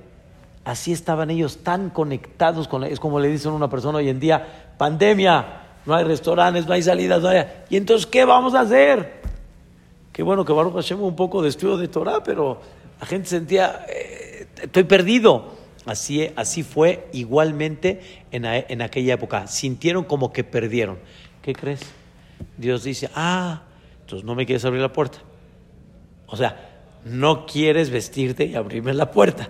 Así 0.66 0.92
estaban 0.92 1.30
ellos 1.30 1.60
tan 1.60 1.92
conectados 1.92 2.68
con 2.68 2.84
es 2.84 3.00
como 3.00 3.20
le 3.20 3.30
dicen 3.30 3.52
a 3.52 3.56
una 3.56 3.70
persona 3.70 4.00
hoy 4.00 4.10
en 4.10 4.20
día, 4.20 4.74
pandemia, 4.78 5.46
no 5.86 5.94
hay 5.94 6.04
restaurantes, 6.04 6.66
no 6.66 6.74
hay 6.74 6.82
salidas, 6.82 7.22
no 7.22 7.30
hay... 7.30 7.46
¿Y 7.70 7.78
entonces 7.78 8.06
qué 8.08 8.26
vamos 8.26 8.56
a 8.56 8.62
hacer? 8.62 9.22
Qué 10.12 10.24
bueno 10.24 10.44
que 10.44 10.52
Baruch 10.52 10.74
Hashem 10.74 11.02
un 11.02 11.16
poco 11.16 11.42
de 11.42 11.50
estudio 11.50 11.78
de 11.78 11.88
Torah, 11.88 12.22
pero 12.24 12.60
la 13.00 13.06
gente 13.06 13.28
sentía, 13.30 13.86
eh, 13.90 14.48
estoy 14.62 14.84
perdido. 14.84 15.56
Así, 15.86 16.30
así 16.36 16.64
fue 16.64 17.08
igualmente 17.14 18.02
en, 18.32 18.44
en 18.46 18.82
aquella 18.82 19.14
época. 19.14 19.48
Sintieron 19.48 20.04
como 20.04 20.34
que 20.34 20.44
perdieron. 20.44 21.00
¿Qué 21.42 21.54
crees? 21.54 21.80
Dios 22.58 22.84
dice, 22.84 23.10
ah, 23.16 23.62
entonces 24.02 24.26
no 24.26 24.36
me 24.36 24.46
quieres 24.46 24.66
abrir 24.66 24.82
la 24.82 24.92
puerta. 24.92 25.20
O 26.28 26.36
sea, 26.36 26.68
no 27.06 27.46
quieres 27.46 27.90
vestirte 27.90 28.46
y 28.46 28.56
abrirme 28.56 28.94
la 28.94 29.12
puerta. 29.12 29.50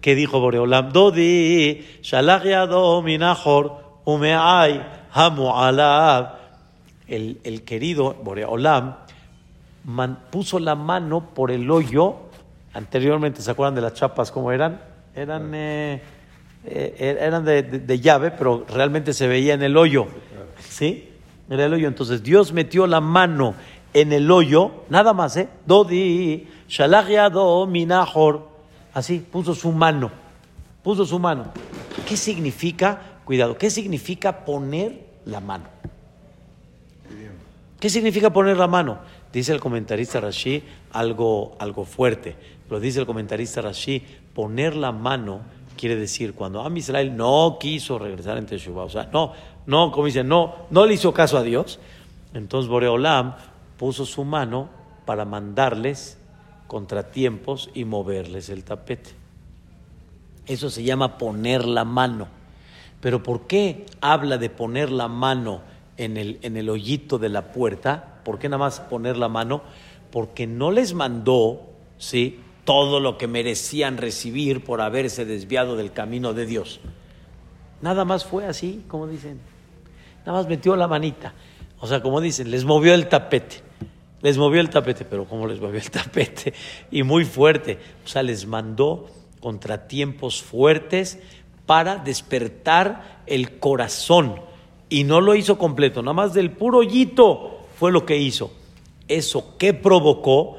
¿Qué 0.00 0.14
dijo 0.14 0.40
Boreolam? 0.40 0.92
Dodi, 0.92 1.84
minahor, 3.04 4.00
umeay, 4.04 4.86
alab. 5.12 6.38
El 7.06 7.62
querido 7.64 8.14
Boreolam 8.14 8.96
puso 10.30 10.58
la 10.58 10.74
mano 10.74 11.34
por 11.34 11.50
el 11.50 11.70
hoyo. 11.70 12.27
Anteriormente, 12.74 13.42
¿se 13.42 13.50
acuerdan 13.50 13.74
de 13.74 13.80
las 13.80 13.94
chapas 13.94 14.30
cómo 14.30 14.52
eran? 14.52 14.80
Eran, 15.14 15.54
eh, 15.54 16.02
eh, 16.64 17.18
eran 17.20 17.44
de, 17.44 18.00
llave, 18.00 18.30
pero 18.30 18.64
realmente 18.68 19.12
se 19.12 19.26
veía 19.26 19.54
en 19.54 19.62
el 19.62 19.76
hoyo. 19.76 20.06
¿Sí? 20.60 21.10
En 21.48 21.60
el 21.60 21.72
hoyo. 21.72 21.88
Entonces 21.88 22.22
Dios 22.22 22.52
metió 22.52 22.86
la 22.86 23.00
mano 23.00 23.54
en 23.94 24.12
el 24.12 24.30
hoyo, 24.30 24.84
nada 24.90 25.12
más, 25.12 25.36
¿eh? 25.36 25.48
Dodi, 25.66 26.46
Shalach 26.68 27.08
minahor. 27.68 28.48
Así, 28.92 29.18
puso 29.18 29.54
su 29.54 29.72
mano. 29.72 30.10
Puso 30.82 31.04
su 31.04 31.18
mano. 31.18 31.52
¿Qué 32.06 32.16
significa? 32.16 33.20
Cuidado, 33.24 33.58
¿qué 33.58 33.70
significa 33.70 34.44
poner 34.44 35.06
la 35.24 35.40
mano? 35.40 35.64
¿Qué 37.80 37.90
significa 37.90 38.32
poner 38.32 38.56
la 38.56 38.66
mano? 38.66 38.98
Dice 39.32 39.52
el 39.52 39.60
comentarista 39.60 40.20
Rashi 40.20 40.64
algo, 40.92 41.56
algo 41.58 41.84
fuerte. 41.84 42.36
Lo 42.70 42.80
dice 42.80 43.00
el 43.00 43.06
comentarista 43.06 43.62
Rashi, 43.62 44.02
poner 44.34 44.76
la 44.76 44.92
mano 44.92 45.40
quiere 45.78 45.96
decir 45.96 46.34
cuando 46.34 46.60
Am 46.60 46.76
Israel 46.76 47.16
no 47.16 47.56
quiso 47.58 47.98
regresar 47.98 48.36
en 48.36 48.44
Teshuvah, 48.44 48.84
o 48.84 48.90
sea, 48.90 49.08
no, 49.10 49.32
no, 49.64 49.90
como 49.90 50.06
dicen, 50.06 50.28
no, 50.28 50.54
no 50.70 50.84
le 50.84 50.94
hizo 50.94 51.14
caso 51.14 51.38
a 51.38 51.42
Dios, 51.42 51.78
entonces 52.34 52.68
Boreolam 52.68 53.36
puso 53.78 54.04
su 54.04 54.24
mano 54.24 54.68
para 55.06 55.24
mandarles 55.24 56.18
contratiempos 56.66 57.70
y 57.72 57.84
moverles 57.86 58.50
el 58.50 58.64
tapete. 58.64 59.10
Eso 60.46 60.68
se 60.68 60.82
llama 60.82 61.16
poner 61.16 61.64
la 61.64 61.84
mano. 61.84 62.26
Pero 63.00 63.22
¿por 63.22 63.46
qué 63.46 63.86
habla 64.00 64.36
de 64.36 64.50
poner 64.50 64.90
la 64.90 65.08
mano 65.08 65.60
en 65.96 66.16
el, 66.16 66.38
en 66.42 66.56
el 66.56 66.68
hoyito 66.68 67.18
de 67.18 67.28
la 67.28 67.52
puerta? 67.52 68.20
¿Por 68.24 68.38
qué 68.38 68.48
nada 68.48 68.58
más 68.58 68.80
poner 68.80 69.16
la 69.16 69.28
mano? 69.28 69.62
Porque 70.10 70.46
no 70.46 70.70
les 70.70 70.94
mandó, 70.94 71.62
¿sí? 71.96 72.40
Todo 72.68 73.00
lo 73.00 73.16
que 73.16 73.28
merecían 73.28 73.96
recibir 73.96 74.62
por 74.62 74.82
haberse 74.82 75.24
desviado 75.24 75.74
del 75.74 75.90
camino 75.90 76.34
de 76.34 76.44
Dios. 76.44 76.80
Nada 77.80 78.04
más 78.04 78.26
fue 78.26 78.44
así, 78.44 78.84
como 78.88 79.06
dicen. 79.06 79.40
Nada 80.26 80.32
más 80.36 80.48
metió 80.48 80.76
la 80.76 80.86
manita. 80.86 81.32
O 81.80 81.86
sea, 81.86 82.02
como 82.02 82.20
dicen, 82.20 82.50
les 82.50 82.66
movió 82.66 82.92
el 82.92 83.08
tapete. 83.08 83.62
Les 84.20 84.36
movió 84.36 84.60
el 84.60 84.68
tapete, 84.68 85.06
pero 85.06 85.24
¿cómo 85.24 85.46
les 85.46 85.62
movió 85.62 85.80
el 85.80 85.90
tapete? 85.90 86.52
Y 86.90 87.04
muy 87.04 87.24
fuerte. 87.24 87.78
O 88.04 88.06
sea, 88.06 88.22
les 88.22 88.46
mandó 88.46 89.06
contratiempos 89.40 90.42
fuertes 90.42 91.20
para 91.64 91.96
despertar 91.96 93.22
el 93.24 93.58
corazón. 93.58 94.42
Y 94.90 95.04
no 95.04 95.22
lo 95.22 95.34
hizo 95.34 95.56
completo, 95.56 96.02
nada 96.02 96.12
más 96.12 96.34
del 96.34 96.50
puro 96.50 96.80
hoyito 96.80 97.60
fue 97.78 97.92
lo 97.92 98.04
que 98.04 98.18
hizo. 98.18 98.52
Eso 99.08 99.56
que 99.56 99.72
provocó, 99.72 100.58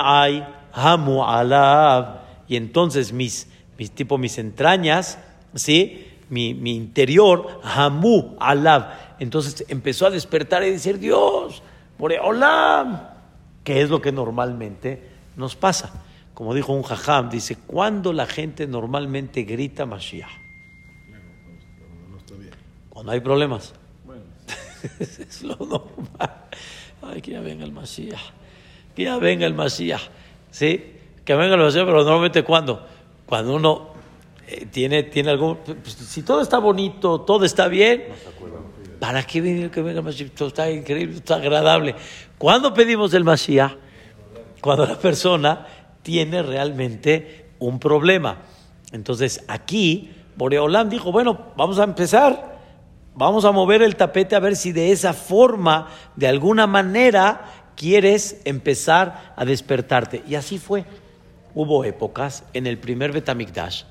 ay 0.00 0.46
hamu 0.74 1.24
alab. 1.24 2.20
Y 2.48 2.56
entonces 2.56 3.12
mis, 3.12 3.48
mis 3.78 3.90
tipo 3.90 4.18
mis 4.18 4.38
entrañas, 4.38 5.18
¿sí? 5.54 6.08
Mi, 6.28 6.54
mi 6.54 6.74
interior, 6.74 7.60
hamu 7.62 8.36
alab. 8.38 9.16
Entonces 9.18 9.64
empezó 9.68 10.06
a 10.06 10.10
despertar 10.10 10.64
y 10.64 10.70
decir, 10.70 10.98
Dios, 10.98 11.62
hola, 11.98 13.14
que 13.62 13.80
es 13.80 13.90
lo 13.90 14.00
que 14.00 14.12
normalmente 14.12 15.08
nos 15.36 15.56
pasa. 15.56 16.04
Como 16.34 16.52
dijo 16.52 16.72
un 16.72 16.82
jajam, 16.82 17.30
dice, 17.30 17.56
cuando 17.56 18.12
la 18.12 18.26
gente 18.26 18.66
normalmente 18.66 19.44
grita 19.44 19.86
Mashiach? 19.86 20.30
Cuando 22.90 23.12
hay 23.12 23.20
problemas. 23.20 23.74
es 24.98 25.42
lo 25.42 25.56
normal. 25.56 26.34
Ay, 27.02 27.22
que 27.22 27.32
ya 27.32 27.40
venga 27.40 27.64
el 27.64 27.72
Mashiach. 27.72 28.20
Que 28.94 29.04
ya 29.04 29.18
venga 29.18 29.46
el 29.46 29.54
Mashiach. 29.54 30.02
¿Sí? 30.54 30.92
Que 31.24 31.34
venga 31.34 31.56
el 31.56 31.60
Mashiach, 31.60 31.84
pero 31.84 32.04
normalmente 32.04 32.44
cuando? 32.44 32.86
Cuando 33.26 33.56
uno 33.56 33.88
eh, 34.46 34.66
tiene, 34.70 35.02
tiene 35.02 35.30
algún... 35.30 35.56
Pues, 35.56 35.94
si 35.94 36.22
todo 36.22 36.40
está 36.40 36.58
bonito, 36.58 37.22
todo 37.22 37.44
está 37.44 37.66
bien, 37.66 38.04
¿Para 39.00 39.24
qué 39.24 39.40
venir 39.40 39.70
que 39.72 39.82
venga 39.82 39.98
el 39.98 40.04
Mashiach? 40.04 40.40
está 40.42 40.70
increíble, 40.70 41.16
está 41.16 41.34
agradable. 41.34 41.96
¿Cuándo 42.38 42.72
pedimos 42.72 43.12
el 43.14 43.24
Mashiach? 43.24 43.72
Cuando 44.60 44.86
la 44.86 44.96
persona 44.96 45.66
tiene 46.02 46.40
realmente 46.40 47.50
un 47.58 47.80
problema. 47.80 48.38
Entonces 48.92 49.44
aquí 49.48 50.12
Boreolam 50.36 50.88
dijo, 50.88 51.10
bueno, 51.10 51.36
vamos 51.56 51.80
a 51.80 51.84
empezar, 51.84 52.60
vamos 53.16 53.44
a 53.44 53.50
mover 53.50 53.82
el 53.82 53.96
tapete 53.96 54.36
a 54.36 54.40
ver 54.40 54.54
si 54.54 54.70
de 54.70 54.92
esa 54.92 55.14
forma, 55.14 55.88
de 56.14 56.28
alguna 56.28 56.68
manera, 56.68 57.63
quieres 57.76 58.40
empezar 58.44 59.34
a 59.36 59.44
despertarte. 59.44 60.22
Y 60.28 60.34
así 60.34 60.58
fue. 60.58 60.84
Hubo 61.54 61.84
épocas 61.84 62.44
en 62.52 62.66
el 62.66 62.78
primer 62.78 63.12
Betamikdash 63.12 63.84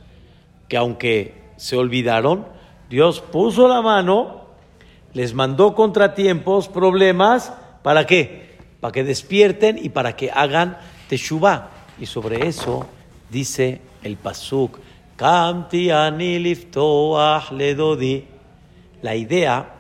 que 0.68 0.78
aunque 0.78 1.42
se 1.58 1.78
olvidaron, 1.78 2.46
Dios 2.90 3.22
puso 3.22 3.68
la 3.68 3.82
mano 3.82 4.44
les 5.14 5.36
mandó 5.36 5.76
contratiempos, 5.76 6.68
problemas, 6.68 7.54
¿para 7.84 8.06
qué? 8.08 8.58
Para 8.80 8.92
que 8.92 9.04
despierten 9.04 9.78
y 9.82 9.90
para 9.90 10.16
que 10.16 10.32
hagan 10.32 10.78
teshuvah. 11.08 11.70
Y 12.00 12.08
sobre 12.08 12.48
eso 12.48 12.88
dice 13.30 13.82
el 14.02 14.18
pasuk, 14.18 14.80
La 19.02 19.16
idea 19.16 19.76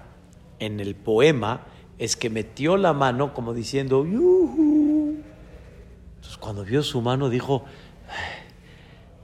en 0.60 0.80
el 0.80 0.96
poema 0.96 1.62
es 1.98 2.16
que 2.16 2.30
metió 2.30 2.78
la 2.78 2.94
mano 2.94 3.34
como 3.34 3.54
diciendo. 3.54 4.06
Entonces 4.06 5.24
cuando 6.40 6.64
vio 6.64 6.84
su 6.84 7.02
mano 7.02 7.30
dijo, 7.30 7.66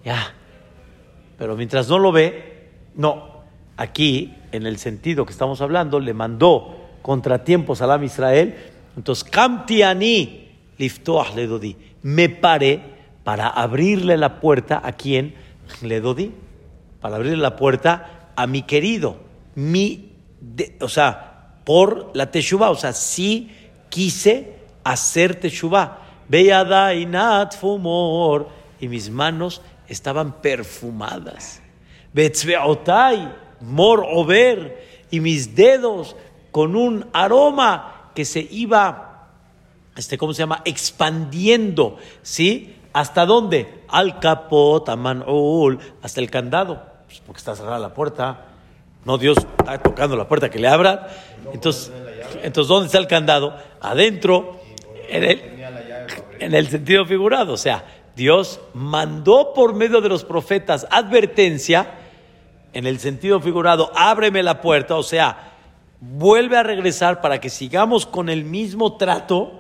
ya, 0.04 0.34
pero 1.38 1.56
mientras 1.56 1.88
no 1.90 2.00
lo 2.00 2.12
ve, 2.12 2.70
no, 2.96 3.44
aquí, 3.78 4.36
en 4.52 4.66
el 4.66 4.78
sentido 4.78 5.26
que 5.26 5.32
estamos 5.32 5.62
hablando, 5.62 6.00
le 6.00 6.14
mandó 6.14 6.76
contratiempos 7.02 7.82
a 7.82 7.88
la 7.88 8.04
Israel. 8.04 8.56
Entonces, 8.98 9.24
Kamtiani 9.24 10.50
liftoah 10.78 11.36
le 11.36 11.48
dodi. 11.48 11.78
Me 12.02 12.30
paré 12.30 12.82
para 13.24 13.48
abrirle 13.48 14.18
la 14.18 14.40
puerta 14.40 14.82
a 14.84 14.94
quien 14.94 15.36
le 15.82 16.02
dodi, 16.02 16.34
para 17.00 17.16
abrirle 17.16 17.38
la 17.38 17.56
puerta 17.56 18.32
a 18.36 18.48
mi 18.48 18.64
querido, 18.64 19.18
mi, 19.56 20.14
o 20.82 20.90
sea, 20.90 21.29
por 21.70 22.10
la 22.16 22.32
teshuva, 22.32 22.72
o 22.72 22.76
sea, 22.76 22.94
sí 22.94 23.52
quise 23.90 24.56
hacer 24.84 25.36
teshuva. 25.36 26.00
Fumor 27.60 28.50
y 28.80 28.88
mis 28.88 29.12
manos 29.12 29.62
estaban 29.88 30.42
perfumadas. 30.42 31.62
Betzveotai 32.12 33.36
mor 33.62 34.04
over 34.04 34.84
y 35.12 35.20
mis 35.20 35.56
dedos 35.56 36.16
con 36.50 36.76
un 36.76 37.06
aroma 37.14 38.10
que 38.16 38.26
se 38.26 38.48
iba, 38.50 39.28
este, 39.96 40.18
¿cómo 40.18 40.34
se 40.34 40.40
llama? 40.40 40.64
Expandiendo, 40.66 41.98
¿sí? 42.24 42.78
¿Hasta 42.94 43.28
dónde? 43.28 43.84
Al 43.90 44.18
capot, 44.20 44.90
a 44.90 44.96
manul, 44.96 45.78
hasta 46.02 46.20
el 46.20 46.32
candado. 46.32 46.82
Pues 47.06 47.20
porque 47.20 47.38
está 47.38 47.56
cerrada 47.56 47.78
la 47.78 47.94
puerta. 47.94 48.48
No, 49.06 49.18
Dios 49.18 49.38
está 49.38 49.78
tocando 49.78 50.16
la 50.16 50.28
puerta 50.28 50.50
que 50.50 50.60
le 50.60 50.68
abra. 50.68 51.08
Entonces, 51.54 51.92
entonces 52.44 52.68
¿dónde 52.68 52.88
está 52.88 52.98
el 52.98 53.08
candado? 53.08 53.56
Adentro, 53.82 54.60
en 55.08 55.24
el, 55.24 55.42
en 56.40 56.54
el 56.54 56.68
sentido 56.68 57.06
figurado. 57.06 57.54
O 57.54 57.58
sea, 57.58 57.84
Dios 58.16 58.60
mandó 58.74 59.54
por 59.54 59.74
medio 59.74 60.02
de 60.02 60.10
los 60.10 60.24
profetas 60.24 60.88
advertencia, 60.90 61.96
en 62.74 62.86
el 62.86 63.00
sentido 63.00 63.40
figurado, 63.40 63.92
ábreme 63.96 64.44
la 64.44 64.62
puerta, 64.62 64.96
o 64.96 65.04
sea, 65.04 65.54
vuelve 66.00 66.58
a 66.58 66.64
regresar 66.64 67.22
para 67.22 67.40
que 67.40 67.50
sigamos 67.50 68.06
con 68.06 68.30
el 68.30 68.44
mismo 68.44 68.98
trato, 68.98 69.54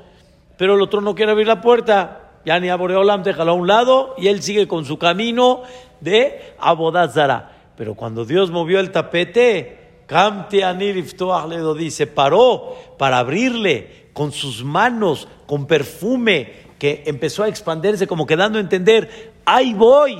pero 0.58 0.76
el 0.76 0.82
otro 0.82 1.02
no 1.02 1.16
quiere 1.16 1.32
abrir 1.32 1.48
la 1.48 1.62
puerta. 1.62 2.26
Ya 2.46 2.60
ni 2.60 2.70
Aboreolam 2.70 3.24
déjalo 3.24 3.52
a 3.52 3.56
un 3.56 3.68
lado 3.68 4.16
y 4.18 4.28
él 4.28 4.42
sigue 4.42 4.68
con 4.68 4.86
su 4.86 4.98
camino 4.98 5.64
de 6.00 6.54
Abodazara. 6.60 7.52
Pero 7.76 7.96
cuando 7.96 8.26
Dios 8.26 8.52
movió 8.52 8.80
el 8.80 8.92
tapete, 8.92 9.79
Anir 10.10 11.92
se 11.92 12.08
paró 12.08 12.76
para 12.98 13.20
abrirle 13.20 14.10
con 14.14 14.32
sus 14.32 14.64
manos, 14.64 15.28
con 15.46 15.66
perfume, 15.66 16.70
que 16.80 17.04
empezó 17.06 17.44
a 17.44 17.48
expandirse 17.48 18.08
como 18.08 18.26
que 18.26 18.36
dando 18.36 18.58
a 18.58 18.62
entender, 18.62 19.34
ahí 19.46 19.74
voy 19.74 20.18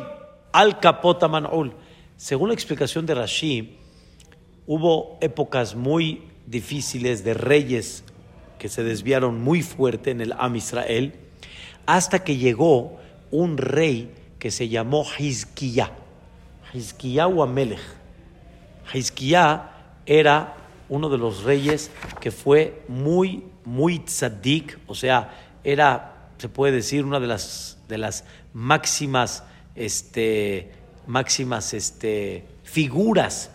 al 0.52 0.80
capota 0.80 1.28
manul. 1.28 1.74
Según 2.18 2.50
la 2.50 2.54
explicación 2.54 3.06
de 3.06 3.16
Rashi, 3.16 3.78
hubo 4.68 5.18
épocas 5.22 5.76
muy 5.76 6.24
difíciles 6.46 7.24
de 7.24 7.34
reyes 7.34 8.04
que 8.58 8.70
se 8.70 8.84
desviaron 8.84 9.42
muy 9.42 9.64
fuerte 9.64 10.12
en 10.12 10.22
el 10.22 10.34
Am 10.38 10.56
Israel, 10.56 11.14
hasta 11.86 12.24
que 12.24 12.38
llegó 12.38 13.00
un 13.32 13.58
rey 13.58 14.12
que 14.38 14.52
se 14.52 14.68
llamó 14.68 15.06
Hizkiah. 15.18 15.92
Hizkiah 16.74 17.28
o 17.28 17.42
Amelech. 17.42 17.80
Hizkiah 18.94 19.79
era 20.10 20.56
uno 20.90 21.08
de 21.08 21.18
los 21.18 21.44
reyes 21.44 21.92
que 22.20 22.32
fue 22.32 22.82
muy, 22.88 23.46
muy 23.64 24.00
tzadik, 24.00 24.78
o 24.88 24.96
sea, 24.96 25.30
era 25.64 26.20
se 26.40 26.48
puede 26.48 26.72
decir, 26.72 27.04
una 27.04 27.20
de 27.20 27.28
las, 27.28 27.78
de 27.90 27.98
las 27.98 28.24
máximas, 28.54 29.44
este, 29.76 30.72
máximas 31.06 31.74
este, 31.74 32.46
figuras 32.64 33.52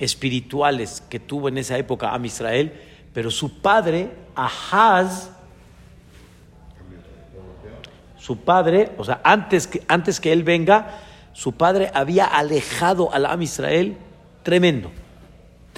espirituales 0.00 1.02
que 1.08 1.20
tuvo 1.20 1.48
en 1.48 1.58
esa 1.58 1.78
época 1.78 2.12
Am 2.12 2.24
Israel, 2.24 2.72
pero 3.14 3.30
su 3.30 3.60
padre, 3.60 4.10
Ahaz, 4.34 5.30
su 8.16 8.38
padre, 8.38 8.90
o 8.98 9.04
sea, 9.04 9.20
antes 9.22 9.68
que, 9.68 9.82
antes 9.86 10.20
que 10.20 10.32
él 10.32 10.42
venga, 10.42 11.00
su 11.32 11.52
padre 11.52 11.90
había 11.94 12.24
alejado 12.24 13.12
al 13.14 13.26
Am 13.26 13.42
Israel 13.42 13.96
tremendo, 14.42 14.90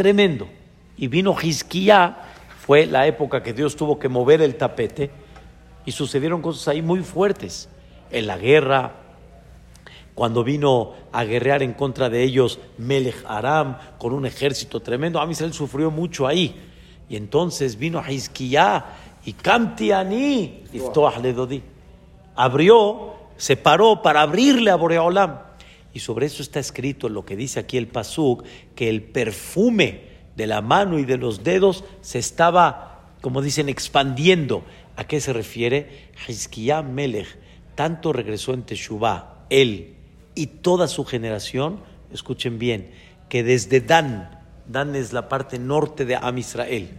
tremendo. 0.00 0.48
Y 0.96 1.08
vino 1.08 1.36
Hizquía, 1.38 2.16
fue 2.58 2.86
la 2.86 3.06
época 3.06 3.42
que 3.42 3.52
Dios 3.52 3.76
tuvo 3.76 3.98
que 3.98 4.08
mover 4.08 4.40
el 4.40 4.56
tapete 4.56 5.10
y 5.84 5.92
sucedieron 5.92 6.40
cosas 6.40 6.68
ahí 6.68 6.80
muy 6.80 7.00
fuertes. 7.00 7.68
En 8.10 8.26
la 8.26 8.38
guerra, 8.38 8.94
cuando 10.14 10.42
vino 10.42 10.94
a 11.12 11.24
guerrear 11.24 11.62
en 11.62 11.74
contra 11.74 12.08
de 12.08 12.22
ellos 12.22 12.60
Melech 12.78 13.22
Aram 13.26 13.76
con 13.98 14.14
un 14.14 14.24
ejército 14.24 14.80
tremendo, 14.80 15.20
Amisrael 15.20 15.52
sufrió 15.52 15.90
mucho 15.90 16.26
ahí. 16.26 16.56
Y 17.10 17.16
entonces 17.16 17.76
vino 17.76 17.98
a 17.98 18.10
Hizquiyá 18.10 18.86
y 19.26 19.34
Kamtiani, 19.34 20.64
Ledodi. 21.22 21.62
Abrió, 22.36 23.16
se 23.36 23.58
paró 23.58 24.00
para 24.00 24.22
abrirle 24.22 24.70
a 24.70 24.76
Boreolam. 24.76 25.49
Y 25.92 26.00
sobre 26.00 26.26
eso 26.26 26.42
está 26.42 26.60
escrito 26.60 27.08
lo 27.08 27.24
que 27.24 27.36
dice 27.36 27.60
aquí 27.60 27.76
el 27.76 27.88
Pasuk, 27.88 28.44
que 28.74 28.88
el 28.88 29.02
perfume 29.02 30.02
de 30.36 30.46
la 30.46 30.60
mano 30.60 30.98
y 30.98 31.04
de 31.04 31.16
los 31.16 31.42
dedos 31.42 31.84
se 32.00 32.18
estaba, 32.18 33.10
como 33.20 33.42
dicen, 33.42 33.68
expandiendo. 33.68 34.64
¿A 34.96 35.04
qué 35.04 35.20
se 35.20 35.32
refiere? 35.32 36.10
Hizkiah 36.28 36.82
Melech 36.82 37.38
tanto 37.80 38.12
regresó 38.12 38.52
en 38.52 38.64
Teshuvah, 38.64 39.46
él 39.48 39.94
y 40.34 40.46
toda 40.46 40.86
su 40.86 41.06
generación, 41.06 41.80
escuchen 42.12 42.58
bien, 42.58 42.90
que 43.30 43.42
desde 43.42 43.80
Dan, 43.80 44.38
Dan 44.66 44.94
es 44.94 45.14
la 45.14 45.30
parte 45.30 45.58
norte 45.58 46.04
de 46.04 46.14
Am 46.14 46.36
Israel, 46.36 46.90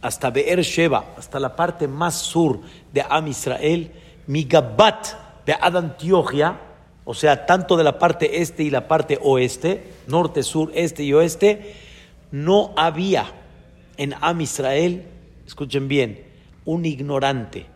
hasta 0.00 0.30
Be'er 0.30 0.62
Sheba, 0.62 1.14
hasta 1.18 1.38
la 1.38 1.54
parte 1.54 1.88
más 1.88 2.14
sur 2.14 2.60
de 2.90 3.04
Am 3.06 3.28
Israel, 3.28 3.92
Migabat 4.26 5.44
de 5.44 5.54
Antioquia, 5.60 6.58
o 7.04 7.14
sea, 7.14 7.46
tanto 7.46 7.76
de 7.76 7.84
la 7.84 7.98
parte 7.98 8.40
este 8.40 8.62
y 8.62 8.70
la 8.70 8.88
parte 8.88 9.18
oeste, 9.22 9.92
norte, 10.06 10.42
sur, 10.42 10.70
este 10.74 11.02
y 11.04 11.12
oeste, 11.12 11.74
no 12.30 12.72
había 12.76 13.26
en 13.96 14.14
Am 14.20 14.40
Israel, 14.40 15.04
escuchen 15.46 15.86
bien, 15.88 16.24
un 16.64 16.86
ignorante. 16.86 17.66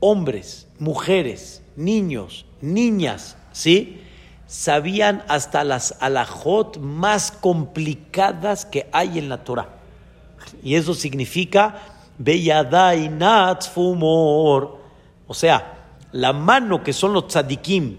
Hombres, 0.00 0.68
mujeres, 0.78 1.62
niños, 1.76 2.46
niñas, 2.60 3.36
¿sí? 3.52 4.00
Sabían 4.46 5.24
hasta 5.28 5.64
las 5.64 5.96
alajot 6.00 6.78
más 6.78 7.32
complicadas 7.32 8.64
que 8.64 8.88
hay 8.92 9.18
en 9.18 9.28
la 9.28 9.44
Torah. 9.44 9.70
Y 10.62 10.76
eso 10.76 10.94
significa 10.94 11.80
fumor. 13.74 14.78
O 15.26 15.34
sea, 15.34 15.74
la 16.12 16.32
mano 16.32 16.82
que 16.82 16.92
son 16.92 17.12
los 17.12 17.28
tzadikim 17.28 17.98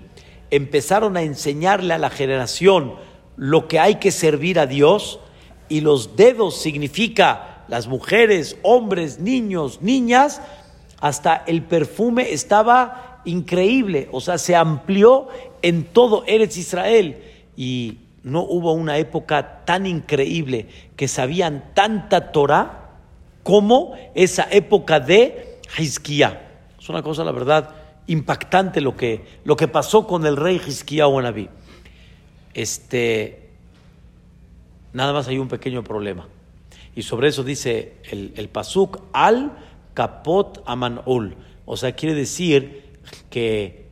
empezaron 0.52 1.18
a 1.18 1.22
enseñarle 1.22 1.94
a 1.94 2.00
la 2.00 2.10
generación 2.10 2.96
lo 3.38 3.68
que 3.68 3.80
hay 3.80 3.96
que 3.96 4.12
servir 4.12 4.60
a 4.60 4.66
Dios 4.66 5.20
y 5.70 5.82
los 5.82 6.16
dedos 6.16 6.60
significa 6.60 7.64
las 7.68 7.88
mujeres, 7.88 8.58
hombres, 8.64 9.20
niños, 9.20 9.82
niñas, 9.82 10.42
hasta 11.00 11.44
el 11.48 11.64
perfume 11.64 12.34
estaba 12.34 13.22
increíble, 13.26 14.10
o 14.12 14.20
sea, 14.22 14.38
se 14.38 14.56
amplió 14.56 15.28
en 15.62 15.86
todo 15.86 16.24
Eretz 16.26 16.58
Israel 16.58 17.24
y 17.56 18.00
no 18.24 18.42
hubo 18.44 18.74
una 18.74 18.98
época 18.98 19.64
tan 19.66 19.86
increíble 19.86 20.68
que 20.96 21.08
sabían 21.08 21.72
tanta 21.74 22.32
Torah 22.32 22.90
como 23.44 23.94
esa 24.16 24.48
época 24.52 25.00
de 25.00 25.60
Hizquía. 25.78 26.48
Es 26.80 26.90
una 26.90 27.02
cosa, 27.02 27.24
la 27.24 27.32
verdad, 27.32 27.76
impactante 28.10 28.82
lo 28.82 28.98
que, 28.98 29.24
lo 29.45 29.56
que 29.56 29.67
pasó 29.67 30.06
con 30.06 30.26
el 30.26 30.36
rey 30.36 30.62
Hizquía 30.65 31.08
o 31.08 31.19
Anabí. 31.19 31.48
Este, 32.54 33.52
nada 34.93 35.13
más 35.13 35.28
hay 35.28 35.38
un 35.38 35.48
pequeño 35.48 35.84
problema. 35.84 36.28
Y 36.95 37.04
sobre 37.04 37.30
eso 37.30 37.43
dice 37.43 37.98
el, 38.12 38.34
el 38.36 38.50
pasuk 38.50 39.02
al 39.13 39.58
kapot 39.93 40.63
amanul. 40.65 41.38
O 41.65 41.78
sea, 41.78 41.93
quiere 41.93 42.15
decir 42.15 42.98
que 43.30 43.86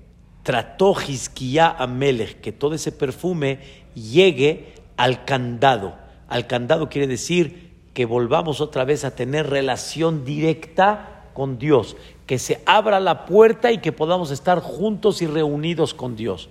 trató 0.44 0.96
Hizquiyá 1.00 1.70
Amelech 1.78 2.42
que 2.42 2.52
todo 2.52 2.74
ese 2.74 2.92
perfume 2.92 3.60
llegue 3.94 4.74
al 4.98 5.26
candado. 5.26 5.96
Al 6.28 6.48
candado 6.48 6.90
quiere 6.90 7.08
decir 7.08 7.68
que 7.94 8.06
volvamos 8.06 8.62
otra 8.62 8.84
vez 8.84 9.06
a 9.06 9.16
tener 9.16 9.50
relación 9.50 10.26
directa 10.26 11.17
con 11.38 11.60
Dios, 11.60 11.96
que 12.26 12.40
se 12.40 12.64
abra 12.66 13.00
la 13.00 13.28
puerta 13.28 13.72
y 13.72 13.78
que 13.78 13.92
podamos 13.92 14.32
estar 14.32 14.60
juntos 14.60 15.22
y 15.22 15.28
reunidos 15.28 15.94
con 15.94 16.16
Dios. 16.16 16.50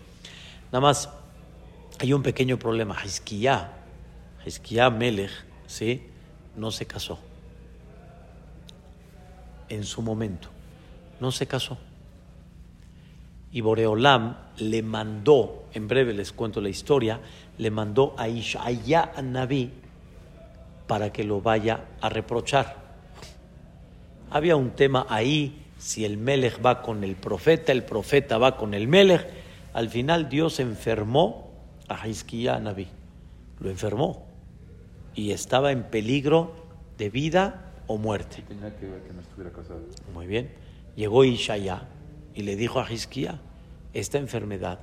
Nada 0.66 0.81
más 0.81 1.11
hay 1.99 2.12
un 2.12 2.22
pequeño 2.22 2.57
problema. 2.57 2.96
Hizquiyá, 3.05 3.72
Hizquiyá 4.46 4.88
Melech, 4.90 5.33
¿sí? 5.66 6.07
no 6.55 6.70
se 6.70 6.87
casó. 6.87 7.18
En 9.68 9.83
su 9.83 10.03
momento, 10.03 10.51
no 11.18 11.33
se 11.33 11.49
casó. 11.49 11.79
Y 13.51 13.62
Boreolam 13.62 14.37
le 14.59 14.83
mandó, 14.83 15.64
en 15.75 15.88
breve 15.88 16.12
les 16.12 16.31
cuento 16.31 16.61
la 16.61 16.68
historia, 16.68 17.18
le 17.59 17.72
mandó 17.72 18.14
a 18.16 18.29
Ishaya 18.29 19.11
a 19.16 19.20
Naví 19.20 19.72
para 20.87 21.12
que 21.12 21.25
lo 21.25 21.40
vaya 21.40 21.87
a 22.01 22.09
reprochar. 22.09 22.86
Había 24.37 24.55
un 24.55 24.72
tema 24.72 25.07
ahí, 25.09 25.64
si 25.79 26.05
el 26.05 26.18
Melech 26.18 26.61
va 26.62 26.83
con 26.83 27.05
el 27.05 27.16
profeta, 27.16 27.72
el 27.72 27.85
profeta 27.85 28.37
va 28.37 28.59
con 28.59 28.75
el 28.75 28.87
Melech. 28.87 29.27
Al 29.72 29.88
final 29.88 30.29
Dios 30.29 30.61
enfermó 30.61 31.51
a 31.88 32.07
Hizkiya 32.07 32.61
Naví, 32.61 32.87
lo 33.61 33.70
enfermó 33.70 34.27
y 35.14 35.31
estaba 35.31 35.72
en 35.72 35.85
peligro 35.85 36.55
de 36.99 37.09
vida 37.09 37.72
o 37.87 37.96
muerte. 37.96 38.42
Tenía 38.46 38.77
que 38.77 38.85
ver 38.85 39.01
que 39.05 39.14
no 39.14 39.22
estuviera 39.22 39.51
casado. 39.51 39.81
Muy 40.12 40.27
bien. 40.27 40.53
Llegó 40.96 41.25
Ishaya 41.25 41.88
y 42.35 42.42
le 42.42 42.57
dijo 42.57 42.79
a 42.79 42.92
Hizquía, 42.92 43.40
esta 43.94 44.18
enfermedad 44.18 44.81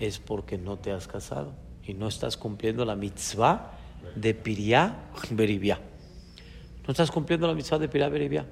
es 0.00 0.18
porque 0.18 0.58
no 0.58 0.80
te 0.80 0.90
has 0.90 1.06
casado 1.06 1.52
y 1.86 1.94
no 1.94 2.08
estás 2.08 2.36
cumpliendo 2.36 2.84
la 2.84 2.96
mitzvah 2.96 3.70
de 4.16 4.34
Piriá 4.34 5.10
Beribia. 5.30 5.78
No 6.84 6.90
estás 6.90 7.12
cumpliendo 7.12 7.46
la 7.46 7.54
mitzvah 7.54 7.78
de 7.78 7.88
Piriá 7.88 8.08
Beribia. 8.08 8.46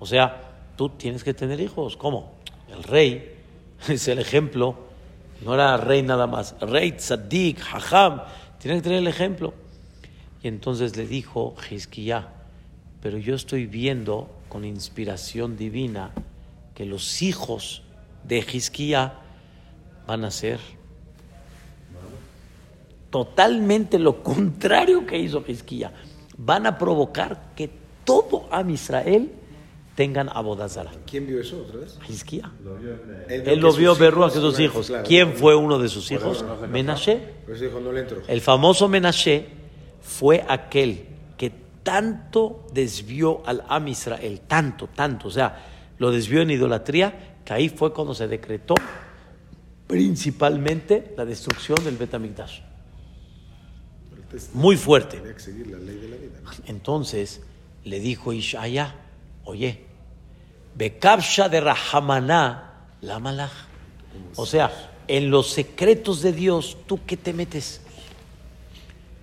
O 0.00 0.06
sea, 0.06 0.42
tú 0.76 0.90
tienes 0.90 1.24
que 1.24 1.34
tener 1.34 1.60
hijos. 1.60 1.96
¿Cómo? 1.96 2.32
El 2.68 2.82
rey 2.82 3.38
Es 3.88 4.08
el 4.08 4.18
ejemplo. 4.18 4.76
No 5.44 5.54
era 5.54 5.76
rey 5.76 6.02
nada 6.02 6.26
más. 6.26 6.56
Rey, 6.60 6.92
tzaddik, 6.92 7.60
hajam. 7.60 8.22
Tiene 8.58 8.78
que 8.78 8.82
tener 8.82 8.98
el 8.98 9.06
ejemplo. 9.06 9.54
Y 10.42 10.48
entonces 10.48 10.96
le 10.96 11.06
dijo 11.06 11.54
Hizquiyá, 11.70 12.28
pero 13.02 13.18
yo 13.18 13.34
estoy 13.34 13.66
viendo 13.66 14.30
con 14.48 14.64
inspiración 14.64 15.56
divina 15.56 16.12
que 16.74 16.84
los 16.84 17.22
hijos 17.22 17.82
de 18.24 18.38
Hizquiyá 18.38 19.14
van 20.06 20.24
a 20.24 20.30
ser 20.30 20.60
totalmente 23.10 23.98
lo 23.98 24.22
contrario 24.22 25.06
que 25.06 25.18
hizo 25.18 25.44
Hizquiyá. 25.46 25.92
Van 26.36 26.66
a 26.66 26.78
provocar 26.78 27.52
que 27.56 27.68
todo 28.04 28.48
Am 28.52 28.70
Israel 28.70 29.32
tengan 29.98 30.28
abodazara. 30.28 30.92
¿Quién 31.10 31.26
vio 31.26 31.40
eso 31.40 31.60
otra 31.60 31.80
vez? 31.80 31.98
Hizquiyá. 32.08 32.52
Él 33.28 33.58
lo 33.58 33.72
vio 33.72 33.96
Berruach 33.96 34.32
que 34.32 34.38
sus 34.38 34.60
hijos. 34.60 34.92
¿Quién 35.04 35.34
fue 35.34 35.56
uno 35.56 35.76
de 35.80 35.88
sus 35.88 36.08
hijos? 36.12 36.44
Menashe. 36.70 37.20
El 38.28 38.40
famoso 38.40 38.86
Menashe 38.86 39.48
fue 40.00 40.44
aquel 40.48 41.04
que 41.36 41.50
tanto 41.82 42.64
desvió 42.72 43.42
al 43.44 43.64
Am 43.68 43.88
Israel, 43.88 44.42
tanto, 44.46 44.88
tanto, 44.94 45.26
o 45.26 45.30
sea, 45.32 45.66
lo 45.98 46.12
desvió 46.12 46.42
en 46.42 46.52
idolatría, 46.52 47.40
que 47.44 47.52
ahí 47.52 47.68
fue 47.68 47.92
cuando 47.92 48.14
se 48.14 48.28
decretó 48.28 48.76
principalmente 49.88 51.12
la 51.16 51.24
destrucción 51.24 51.76
del 51.82 51.96
Betamigdash. 51.96 52.60
Muy 54.52 54.76
fuerte. 54.76 55.20
Entonces 56.66 57.40
le 57.82 57.98
dijo 57.98 58.32
Ishaya, 58.32 58.94
oye, 59.42 59.87
Bekabsha 60.78 61.48
de 61.48 61.60
Rahamaná 61.60 62.86
la 63.00 63.18
malaj. 63.18 63.50
O 64.36 64.46
sea, 64.46 64.70
en 65.08 65.28
los 65.28 65.48
secretos 65.48 66.22
de 66.22 66.32
Dios, 66.32 66.76
¿tú 66.86 67.00
qué 67.04 67.16
te 67.16 67.32
metes? 67.32 67.80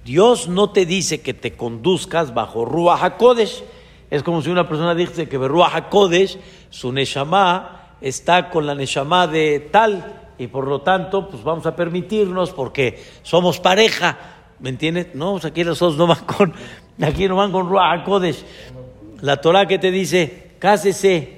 Dios 0.03 0.49
no 0.49 0.71
te 0.71 0.85
dice 0.85 1.21
que 1.21 1.33
te 1.33 1.55
conduzcas 1.55 2.33
bajo 2.33 2.65
Ruach 2.65 3.01
HaKodesh. 3.01 3.63
Es 4.11 4.21
como 4.21 4.41
si 4.41 4.49
una 4.49 4.67
persona 4.67 4.93
dice 4.93 5.29
que 5.29 5.37
Ruach 5.37 5.73
HaKodesh, 5.73 6.37
su 6.69 6.91
Neshama, 6.91 7.95
está 8.01 8.49
con 8.49 8.67
la 8.67 8.75
Neshama 8.75 9.25
de 9.25 9.69
tal, 9.71 10.33
y 10.37 10.47
por 10.47 10.67
lo 10.67 10.81
tanto, 10.81 11.29
pues 11.29 11.41
vamos 11.41 11.65
a 11.65 11.75
permitirnos 11.75 12.51
porque 12.51 13.01
somos 13.23 13.61
pareja. 13.61 14.17
¿Me 14.59 14.69
entiendes? 14.69 15.15
No, 15.15 15.31
pues 15.31 15.45
aquí 15.45 15.63
los 15.63 15.79
dos 15.79 15.95
no 15.95 16.05
van 16.05 16.25
con, 16.25 16.53
aquí 17.01 17.29
no 17.29 17.37
van 17.37 17.53
con 17.53 17.69
Ruach. 17.69 18.05
La 19.21 19.37
Torah 19.37 19.65
que 19.65 19.79
te 19.79 19.89
dice, 19.89 20.51
cásese, 20.59 21.34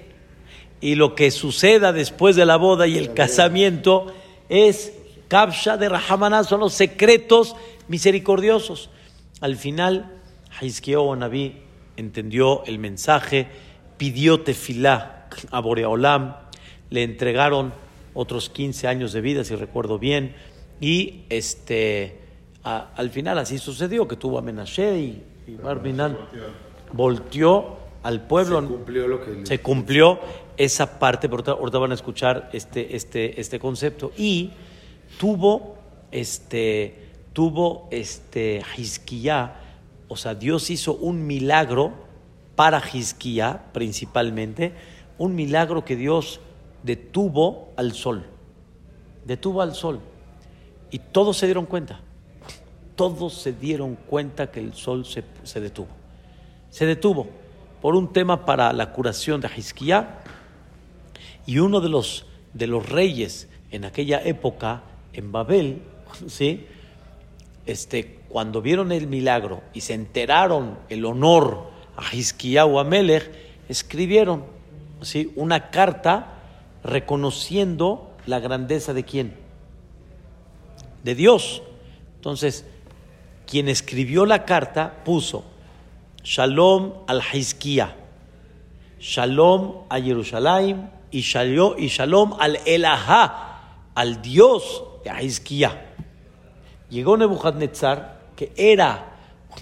y 0.82 0.96
lo 0.96 1.16
que 1.16 1.32
suceda 1.32 1.92
después 1.94 2.36
de 2.36 2.46
la 2.46 2.58
boda 2.58 2.88
y 2.88 2.98
el 2.98 3.14
casamiento 3.14 4.08
es 4.50 4.94
Kabsha 5.28 5.78
de 5.78 5.90
Rahamaná, 5.90 6.44
son 6.44 6.60
los 6.62 6.74
secretos 6.74 7.56
misericordiosos. 7.88 8.90
Al 9.42 9.56
final, 9.56 10.12
Hizkiyahu 10.62 11.16
Naví 11.16 11.58
entendió 11.98 12.64
el 12.66 12.80
mensaje, 12.80 13.48
pidió 13.98 14.42
tefilá 14.42 15.28
a 15.52 15.60
Boreolam, 15.60 16.36
le 16.90 17.04
entregaron 17.04 17.74
otros 18.14 18.50
15 18.50 18.88
años 18.88 19.14
de 19.14 19.22
vida, 19.22 19.44
si 19.44 19.56
recuerdo 19.56 20.00
bien, 20.00 20.36
y 20.80 21.24
este, 21.30 22.20
a- 22.64 22.90
al 22.96 23.10
final 23.10 23.38
así 23.40 23.58
sucedió, 23.58 24.08
que 24.08 24.16
tuvo 24.16 24.38
a 24.38 24.42
Menashe 24.42 24.98
y, 25.00 25.24
y 25.48 25.56
Barminan 25.56 26.18
volteó 26.94 27.78
al 28.04 28.26
pueblo. 28.28 28.62
Se 28.62 28.68
cumplió 28.68 29.08
lo 29.08 29.22
que 29.24 29.46
Se 29.46 29.60
cumplió 29.60 30.20
esa 30.58 31.00
parte, 31.00 31.28
ahorita, 31.28 31.52
ahorita 31.52 31.78
van 31.78 31.92
a 31.92 31.96
escuchar 31.96 32.50
este, 32.52 32.96
este, 32.96 33.40
este 33.40 33.60
concepto. 33.60 34.12
Y 34.18 34.52
tuvo 35.20 35.78
este, 36.12 37.10
tuvo 37.34 37.88
este 37.92 38.62
Hizquiyá, 38.78 39.56
o 40.08 40.16
sea, 40.16 40.36
Dios 40.36 40.70
hizo 40.70 40.96
un 40.96 41.28
milagro 41.28 41.94
para 42.56 42.82
Hizquiyá 42.82 43.66
principalmente, 43.74 44.74
un 45.18 45.36
milagro 45.36 45.84
que 45.84 45.96
Dios 45.96 46.40
detuvo 46.84 47.70
al 47.76 47.94
sol, 47.94 48.26
detuvo 49.26 49.62
al 49.62 49.76
sol. 49.76 50.00
Y 50.90 51.00
todos 51.00 51.38
se 51.38 51.46
dieron 51.46 51.66
cuenta, 51.66 52.00
todos 52.96 53.34
se 53.34 53.52
dieron 53.52 53.96
cuenta 53.96 54.50
que 54.50 54.62
el 54.62 54.74
sol 54.74 55.06
se, 55.06 55.24
se 55.44 55.60
detuvo. 55.60 55.90
Se 56.70 56.86
detuvo 56.86 57.28
por 57.82 57.96
un 57.96 58.12
tema 58.14 58.46
para 58.46 58.72
la 58.74 58.92
curación 58.94 59.42
de 59.42 59.50
Hizquiyá 59.56 60.22
y 61.48 61.58
uno 61.58 61.82
de 61.82 61.90
los, 61.90 62.26
de 62.54 62.68
los 62.68 62.88
reyes 62.88 63.48
en 63.72 63.86
aquella 63.86 64.22
época, 64.22 64.84
en 65.14 65.32
Babel, 65.32 65.82
¿sí? 66.28 66.68
este, 67.66 68.20
cuando 68.30 68.62
vieron 68.62 68.92
el 68.92 69.08
milagro 69.08 69.64
y 69.74 69.82
se 69.82 69.94
enteraron 69.94 70.78
el 70.90 71.06
honor 71.06 71.72
a 71.96 72.16
Hizquiyá 72.16 72.66
o 72.66 72.80
a 72.80 72.84
Melech, 72.84 73.32
escribieron 73.70 74.44
¿sí? 75.02 75.32
una 75.36 75.72
carta 75.72 76.34
reconociendo 76.84 78.12
la 78.26 78.40
grandeza 78.40 78.94
de 78.94 79.04
quién? 79.04 79.36
De 81.04 81.16
Dios. 81.16 81.64
Entonces, 82.16 82.66
quien 83.46 83.70
escribió 83.70 84.26
la 84.26 84.46
carta 84.46 85.04
puso 85.06 85.46
Shalom 86.24 86.94
al 87.08 87.22
Hizquiyá, 87.34 87.96
Shalom 89.00 89.86
a 89.90 90.00
Jerusalén 90.02 90.90
y 91.12 91.22
Shalom, 91.22 92.34
al 92.40 92.60
Elahá, 92.66 93.90
al 93.94 94.22
Dios 94.22 94.84
de 95.04 95.24
Hizquiyá. 95.24 95.94
Llegó 96.90 97.18
Nebuchadnezzar, 97.18 98.20
que 98.36 98.52
era 98.56 99.16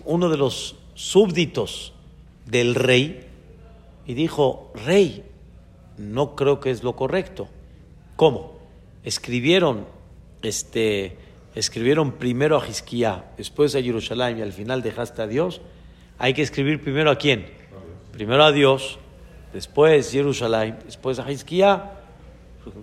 uno 0.06 0.30
de 0.30 0.38
los 0.38 0.76
súbditos 0.94 1.94
del 2.46 2.76
rey, 2.76 3.28
y 4.06 4.14
dijo, 4.14 4.72
rey, 4.86 5.24
no 5.98 6.36
creo 6.36 6.60
que 6.60 6.72
es 6.72 6.84
lo 6.84 6.96
correcto. 6.96 7.48
¿Cómo? 8.16 8.60
Escribieron, 9.04 9.86
este, 10.42 11.18
escribieron 11.56 12.14
primero 12.14 12.60
a 12.60 12.68
Hizquiyá, 12.68 13.32
después 13.38 13.76
a 13.76 13.82
Jerusalén 13.82 14.40
y 14.40 14.42
al 14.42 14.54
final 14.54 14.82
dejaste 14.82 15.22
a 15.22 15.28
Dios. 15.28 15.62
Hay 16.18 16.34
que 16.34 16.42
escribir 16.42 16.82
primero 16.82 17.12
a 17.12 17.18
quién? 17.18 17.50
Primero 18.12 18.44
a 18.44 18.52
Dios, 18.52 19.00
después 19.56 20.12
Jerusalén, 20.12 20.78
después 20.86 21.18
a 21.18 21.32
Hizquiyá. 21.32 21.94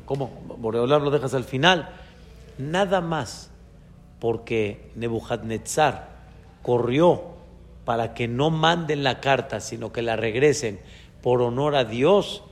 ¿Cómo? 0.06 0.30
Boreolam 0.56 1.04
lo 1.04 1.10
dejas 1.10 1.34
al 1.34 1.44
final. 1.44 1.90
Nada 2.56 3.02
más 3.02 3.50
porque 4.18 4.90
Nebuchadnezzar 4.94 6.08
corrió 6.62 7.24
para 7.84 8.14
que 8.14 8.26
no 8.26 8.48
manden 8.48 9.04
la 9.04 9.20
carta, 9.20 9.60
sino 9.60 9.92
que 9.92 10.00
la 10.00 10.16
regresen 10.16 10.80
por 11.20 11.42
honor 11.42 11.74
a 11.74 11.84
Dios. 11.84 12.42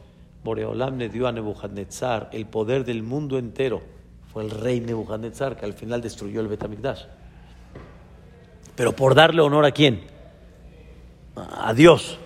Boreolam 0.44 0.98
le 0.98 1.08
dio 1.08 1.26
a 1.26 1.32
Nebuchadnezzar 1.32 2.28
el 2.32 2.44
poder 2.44 2.84
del 2.84 3.02
mundo 3.02 3.38
entero. 3.38 3.80
Fue 4.30 4.44
el 4.44 4.50
rey 4.50 4.80
Nebuchadnezzar 4.80 5.56
que 5.56 5.64
al 5.64 5.72
final 5.72 6.02
destruyó 6.02 6.42
el 6.42 6.48
Betamigdash. 6.48 7.04
Pero 8.76 8.92
por 8.94 9.14
darle 9.14 9.40
honor 9.40 9.64
a 9.64 9.70
quién? 9.70 10.02
A 11.36 11.72
Dios. 11.72 12.18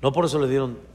No 0.00 0.12
por 0.12 0.26
eso 0.26 0.38
le 0.38 0.48
dieron 0.48 0.91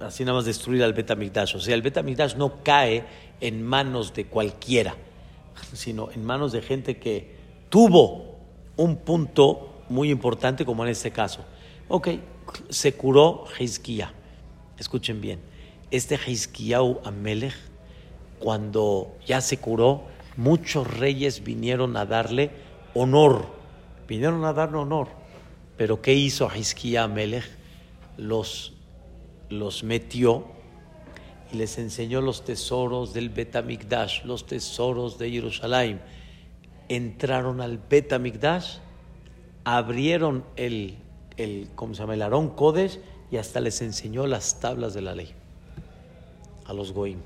así 0.00 0.24
nada 0.24 0.36
más 0.36 0.44
destruir 0.44 0.82
al 0.82 0.92
Betamigdash. 0.92 1.56
O 1.56 1.60
sea, 1.60 1.74
el 1.74 1.82
Betamigdash 1.82 2.36
no 2.36 2.62
cae 2.62 3.04
en 3.40 3.62
manos 3.62 4.14
de 4.14 4.26
cualquiera, 4.26 4.94
sino 5.72 6.10
en 6.10 6.24
manos 6.24 6.52
de 6.52 6.62
gente 6.62 6.98
que 6.98 7.36
tuvo 7.68 8.38
un 8.76 8.96
punto 8.96 9.82
muy 9.88 10.10
importante, 10.10 10.64
como 10.64 10.84
en 10.84 10.90
este 10.90 11.10
caso. 11.10 11.44
Ok, 11.88 12.08
se 12.68 12.94
curó 12.94 13.44
Hizquiyá. 13.58 14.12
Escuchen 14.78 15.20
bien, 15.20 15.40
este 15.90 16.18
Hizquiyahu 16.24 17.00
Amelech, 17.04 17.54
cuando 18.38 19.16
ya 19.26 19.40
se 19.40 19.58
curó, 19.58 20.04
muchos 20.36 20.86
reyes 20.86 21.42
vinieron 21.42 21.96
a 21.96 22.06
darle 22.06 22.50
honor, 22.94 23.46
vinieron 24.06 24.44
a 24.44 24.52
darle 24.52 24.78
honor. 24.78 25.08
Pero 25.76 26.00
¿qué 26.00 26.14
hizo 26.14 26.48
Hizquiyá 26.54 27.04
Amelech? 27.04 27.44
Los, 28.16 28.74
los 29.50 29.82
metió 29.84 30.44
y 31.52 31.56
les 31.56 31.78
enseñó 31.78 32.20
los 32.20 32.44
tesoros 32.44 33.14
del 33.14 33.30
Betamigdash, 33.30 34.24
los 34.24 34.46
tesoros 34.46 35.18
de 35.18 35.30
Jerusalén. 35.30 36.00
Entraron 36.88 37.60
al 37.60 37.78
Betamigdash, 37.78 38.78
abrieron 39.64 40.44
el, 40.56 40.98
el, 41.36 41.68
¿cómo 41.74 41.94
se 41.94 42.06
llama? 42.06 42.54
Kodesh 42.54 42.98
y 43.30 43.36
hasta 43.36 43.60
les 43.60 43.80
enseñó 43.82 44.26
las 44.26 44.60
tablas 44.60 44.94
de 44.94 45.02
la 45.02 45.14
ley 45.14 45.32
a 46.66 46.72
los 46.72 46.92
Goim, 46.92 47.18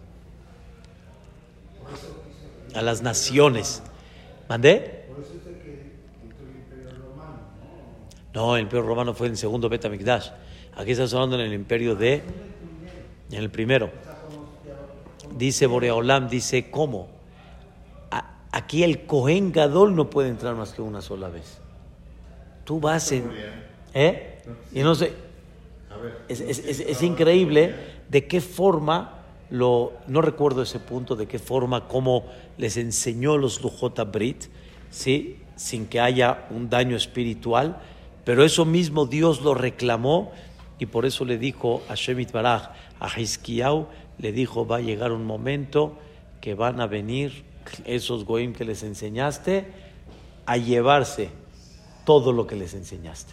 a 2.75 2.83
las 2.83 3.03
naciones. 3.03 3.83
¿Mandé? 4.49 5.03
No, 8.35 8.57
el 8.57 8.63
imperio 8.63 8.87
romano 8.87 9.15
fue 9.15 9.27
en 9.27 9.33
el 9.33 9.39
segundo 9.39 9.69
Betamigdash. 9.69 10.31
Aquí 10.77 10.93
estamos 10.93 11.13
hablando 11.15 11.37
en 11.37 11.43
el 11.47 11.53
imperio 11.55 11.95
de. 11.95 12.23
En 13.31 13.39
el 13.39 13.51
primero. 13.51 13.91
dice 15.37 15.67
Boreolam, 15.67 16.29
dice, 16.29 16.71
¿cómo? 16.71 17.09
A- 18.11 18.37
aquí 18.53 18.83
el 18.83 19.07
Cohen 19.07 19.51
Gadol 19.53 19.95
no 19.97 20.11
puede 20.11 20.29
entrar 20.29 20.55
más 20.55 20.73
que 20.73 20.83
una 20.83 21.01
sola 21.01 21.29
vez. 21.29 21.59
Tú 22.65 22.79
vas 22.81 23.11
en... 23.13 23.31
¿Eh? 23.95 24.43
Y 24.75 24.81
no 24.81 24.95
sé, 24.95 25.13
es- 26.29 26.41
es- 26.41 26.81
es 26.81 27.03
increíble 27.03 27.75
de 28.11 28.27
qué 28.27 28.41
forma, 28.43 29.19
lo, 29.51 29.93
no 30.07 30.21
recuerdo 30.21 30.63
ese 30.63 30.79
punto, 30.79 31.17
de 31.17 31.27
qué 31.27 31.39
forma, 31.39 31.89
cómo 31.89 32.25
les 32.59 32.77
enseñó 32.77 33.39
los 33.39 33.63
Lujota 33.63 34.05
Brit, 34.05 34.45
¿sí? 34.91 35.39
sin 35.57 35.87
que 35.87 36.01
haya 36.01 36.47
un 36.51 36.69
daño 36.69 36.97
espiritual, 36.97 37.79
pero 38.25 38.45
eso 38.45 38.65
mismo 38.67 39.07
Dios 39.07 39.41
lo 39.43 39.55
reclamó 39.55 40.31
y 40.83 40.87
por 40.87 41.07
eso 41.07 41.25
le 41.25 41.39
dijo 41.39 41.81
a 41.89 41.95
Shemit 41.95 42.33
Baraj, 42.33 42.71
a 42.99 43.21
Hizkiyahu, 43.21 43.87
le 44.19 44.33
dijo, 44.33 44.67
va 44.67 44.79
a 44.79 44.81
llegar 44.81 45.13
un 45.13 45.25
momento 45.25 45.97
que 46.41 46.55
van 46.55 46.81
a 46.81 46.89
venir 46.89 47.45
esos 47.85 48.25
goim 48.25 48.53
que 48.53 48.65
les 48.65 48.83
enseñaste 48.83 49.65
a 50.45 50.57
llevarse 50.57 51.31
todo 52.05 52.33
lo 52.33 52.49
que 52.49 52.57
les 52.57 52.75
enseñaste. 52.75 53.33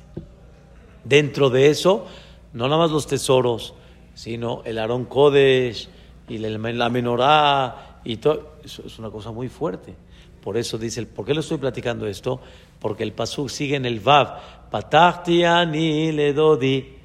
Dentro 1.04 1.50
de 1.50 1.72
eso, 1.72 2.06
no 2.54 2.66
nada 2.68 2.78
más 2.78 2.92
los 2.92 3.08
tesoros, 3.08 3.74
sino 4.14 4.62
el 4.64 4.78
Aarón 4.78 5.06
Kodesh 5.06 5.90
y 6.28 6.38
la 6.38 6.90
menorá 6.90 8.02
y 8.04 8.18
todo. 8.18 8.58
Eso 8.64 8.84
es 8.86 9.00
una 9.00 9.10
cosa 9.10 9.32
muy 9.32 9.50
fuerte. 9.50 9.96
Por 10.44 10.56
eso 10.56 10.78
dice, 10.78 11.04
¿por 11.08 11.26
qué 11.26 11.34
le 11.34 11.40
estoy 11.40 11.58
platicando 11.58 12.06
esto? 12.06 12.42
Porque 12.80 13.02
el 13.02 13.14
pasuk 13.14 13.50
sigue 13.50 13.76
en 13.76 13.88
el 13.88 14.02
Vav. 14.02 14.70
Patachti 14.70 15.44
ani 15.44 16.12
le 16.12 16.32
dodi. 16.32 16.99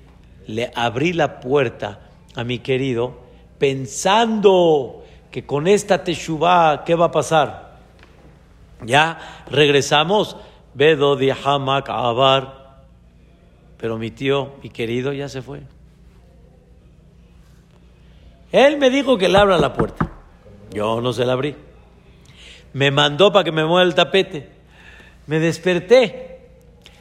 Le 0.47 0.71
abrí 0.75 1.13
la 1.13 1.41
puerta 1.41 2.01
a 2.35 2.45
mi 2.45 2.59
querido 2.59 3.25
pensando 3.59 5.05
que 5.31 5.47
con 5.47 5.67
esta 5.67 6.05
teshuvah, 6.05 6.85
¿qué 6.85 6.95
va 6.95 7.07
a 7.07 7.11
pasar? 7.11 7.79
Ya 8.85 9.45
regresamos. 9.51 10.37
Vedo 10.75 11.17
de 11.17 11.33
Hamak 11.33 11.89
Abar. 11.89 12.83
Pero 13.79 13.97
mi 13.97 14.11
tío, 14.11 14.53
mi 14.63 14.71
querido, 14.71 15.13
ya 15.13 15.29
se 15.29 15.41
fue. 15.41 15.63
Él 18.51 18.79
me 18.79 18.91
dijo 18.91 19.19
que 19.19 19.29
le 19.29 19.39
abra 19.39 19.59
la 19.59 19.73
puerta. 19.73 20.11
Yo 20.73 21.01
no 21.01 21.13
se 21.13 21.25
la 21.25 21.33
abrí. 21.33 21.57
Me 22.73 22.91
mandó 22.91 23.33
para 23.33 23.45
que 23.45 23.53
me 23.53 23.65
mueva 23.65 23.83
el 23.83 23.95
tapete. 23.95 24.51
Me 25.27 25.39
desperté. 25.39 26.49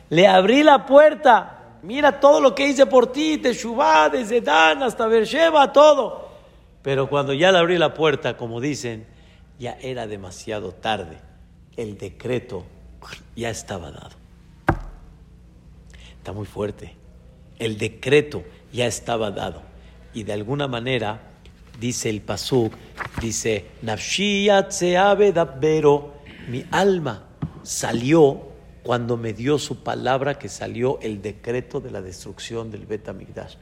Le 0.09 0.27
abrí 0.27 0.63
la 0.63 0.85
puerta. 0.85 1.62
Mira 1.83 2.21
todo 2.21 2.39
lo 2.39 2.55
que 2.55 2.65
hice 2.65 2.85
por 2.85 3.11
ti, 3.11 3.37
Teshuvah, 3.37 4.09
desde 4.09 4.39
Dan 4.39 4.83
hasta 4.83 5.05
Beersheba, 5.05 5.73
todo. 5.73 6.29
Pero 6.81 7.09
cuando 7.09 7.33
ya 7.33 7.51
le 7.51 7.57
abrí 7.57 7.77
la 7.77 7.93
puerta, 7.93 8.37
como 8.37 8.61
dicen, 8.61 9.05
ya 9.59 9.77
era 9.81 10.07
demasiado 10.07 10.71
tarde. 10.71 11.17
El 11.75 11.97
decreto 11.97 12.63
ya 13.35 13.49
estaba 13.49 13.91
dado. 13.91 14.15
Está 16.17 16.31
muy 16.31 16.45
fuerte. 16.45 16.95
El 17.59 17.77
decreto 17.77 18.43
ya 18.71 18.85
estaba 18.85 19.31
dado. 19.31 19.61
Y 20.13 20.23
de 20.23 20.31
alguna 20.31 20.69
manera, 20.69 21.19
dice 21.81 22.09
el 22.09 22.21
Pasuk, 22.21 22.73
dice, 23.19 23.65
Nafshi 23.81 24.45
yatseabe 24.45 25.33
dabbero", 25.33 26.13
mi 26.47 26.63
alma 26.71 27.23
salió 27.61 28.52
cuando 28.83 29.17
me 29.17 29.33
dio 29.33 29.57
su 29.57 29.81
palabra 29.83 30.37
que 30.37 30.49
salió 30.49 30.99
el 31.01 31.21
decreto 31.21 31.79
de 31.79 31.89
la 31.89 32.01
destrucción 32.01 32.69
del 32.69 32.85
Bet 32.85 33.07
Amigdash. 33.07 33.55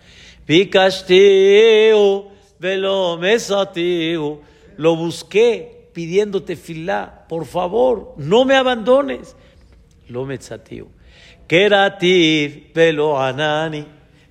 Vikashteu 0.48 2.28
velo 2.60 3.18
mesateu. 3.18 4.42
Lo 4.78 4.96
busqué 4.96 5.90
pidiéndote 5.94 6.56
filá, 6.56 7.26
por 7.28 7.46
favor, 7.46 8.14
no 8.18 8.46
me 8.46 8.56
abandones. 8.56 9.36
Lo 10.08 10.26
metzatiu. 10.26 10.88
Kerativ 11.48 12.74
velo 12.74 13.20
anani. 13.20 13.86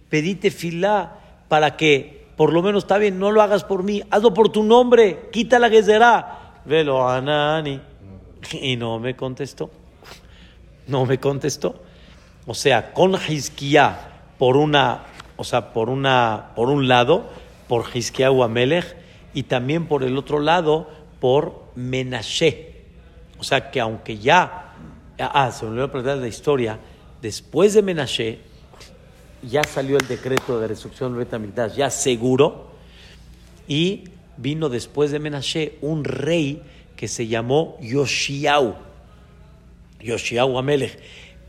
Pedite 0.09 0.51
filá 0.51 1.45
para 1.49 1.77
que, 1.77 2.29
por 2.37 2.53
lo 2.53 2.63
menos 2.63 2.85
está 2.85 2.99
bien, 2.99 3.19
no 3.19 3.31
lo 3.31 3.43
hagas 3.43 3.63
por 3.65 3.83
mí, 3.83 4.03
hazlo 4.11 4.35
por 4.35 4.51
tu 4.51 4.65
nombre, 4.65 5.29
quita 5.31 5.59
la 5.59 5.71
gezerá. 5.71 6.63
Velo 6.65 7.09
anani. 7.09 7.81
Y 8.53 8.77
no 8.77 8.99
me 8.99 9.15
contestó. 9.15 9.71
No 10.91 11.07
me 11.07 11.19
contestó. 11.19 11.81
O 12.47 12.55
sea, 12.55 12.93
con 12.93 13.15
Hizquía 13.15 14.11
por 14.39 14.57
una, 14.57 15.05
o 15.37 15.45
sea, 15.45 15.73
por 15.73 15.89
una, 15.89 16.51
por 16.57 16.69
un 16.69 16.89
lado, 16.89 17.31
por 17.69 17.85
Hizquía 17.95 18.29
Amelech, 18.29 18.97
y 19.33 19.45
también 19.45 19.87
por 19.87 20.03
el 20.03 20.17
otro 20.19 20.41
lado, 20.41 20.89
por 21.21 21.67
Menashe. 21.77 22.85
O 23.39 23.45
sea, 23.45 23.71
que 23.71 23.81
aunque 23.81 24.19
ya, 24.19 24.75
ah, 25.19 25.51
se 25.53 25.65
me 25.65 25.73
olvidó 25.73 25.91
preguntar 25.91 26.19
la 26.19 26.29
historia, 26.29 26.79
después 27.23 27.75
de 27.75 27.83
Menashe, 27.83 28.41
ya 29.43 29.63
salió 29.65 29.97
el 29.97 30.07
decreto 30.09 30.61
de 30.61 30.69
destrucción 30.69 31.13
del 31.13 31.25
Betamigdash, 31.25 31.75
ya 31.75 31.91
seguro, 31.91 32.71
y 33.69 34.05
vino 34.37 34.69
después 34.69 35.11
de 35.11 35.19
Menashe 35.19 35.79
un 35.81 36.05
rey 36.05 36.63
que 36.97 37.09
se 37.09 37.27
llamó 37.27 37.79
Yoshiau, 37.81 38.90
Yoshiau 40.03 40.59
Amelech, 40.59 40.99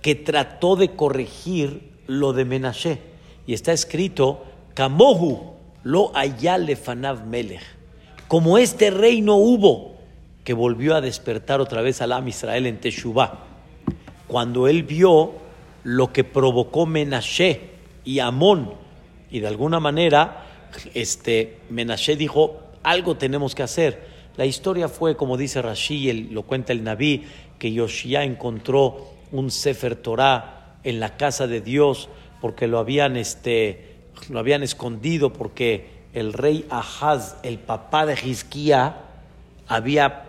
que 0.01 0.15
trató 0.15 0.75
de 0.75 0.89
corregir 0.89 1.91
lo 2.07 2.33
de 2.33 2.45
Menashe. 2.45 2.99
Y 3.47 3.53
está 3.53 3.71
escrito, 3.73 4.43
Kamohu 4.73 5.55
lo 5.83 6.15
ayale 6.15 6.75
fanav 6.75 7.25
melech. 7.25 7.61
Como 8.27 8.57
este 8.57 8.91
rey 8.91 9.21
no 9.21 9.35
hubo, 9.35 9.95
que 10.43 10.53
volvió 10.53 10.95
a 10.95 11.01
despertar 11.01 11.61
otra 11.61 11.81
vez 11.81 12.01
al 12.01 12.11
Am 12.13 12.27
Israel 12.27 12.65
en 12.65 12.79
Teshuvah. 12.79 13.39
Cuando 14.27 14.67
él 14.67 14.83
vio 14.83 15.33
lo 15.83 16.13
que 16.13 16.23
provocó 16.23 16.85
Menashe 16.85 17.61
y 18.05 18.19
Amón, 18.19 18.73
y 19.29 19.39
de 19.39 19.47
alguna 19.47 19.79
manera, 19.79 20.45
este, 20.93 21.57
Menashe 21.69 22.15
dijo, 22.15 22.59
algo 22.83 23.17
tenemos 23.17 23.53
que 23.55 23.63
hacer. 23.63 24.07
La 24.37 24.45
historia 24.45 24.87
fue, 24.87 25.15
como 25.15 25.37
dice 25.37 25.61
Rashi, 25.61 26.09
el- 26.09 26.33
lo 26.33 26.43
cuenta 26.43 26.73
el 26.73 26.83
Naví, 26.83 27.23
que 27.61 27.71
Yoshia 27.71 28.23
encontró 28.23 29.07
un 29.31 29.51
Sefer 29.51 29.95
Torah 29.95 30.77
en 30.83 30.99
la 30.99 31.15
casa 31.15 31.45
de 31.45 31.61
Dios 31.61 32.09
porque 32.41 32.65
lo 32.65 32.79
habían, 32.79 33.15
este, 33.15 33.97
lo 34.31 34.39
habían 34.39 34.63
escondido 34.63 35.31
porque 35.31 35.85
el 36.11 36.33
rey 36.33 36.65
Ahaz, 36.71 37.35
el 37.43 37.59
papá 37.59 38.07
de 38.07 38.15
Hizquía, 38.15 39.03
había, 39.67 40.23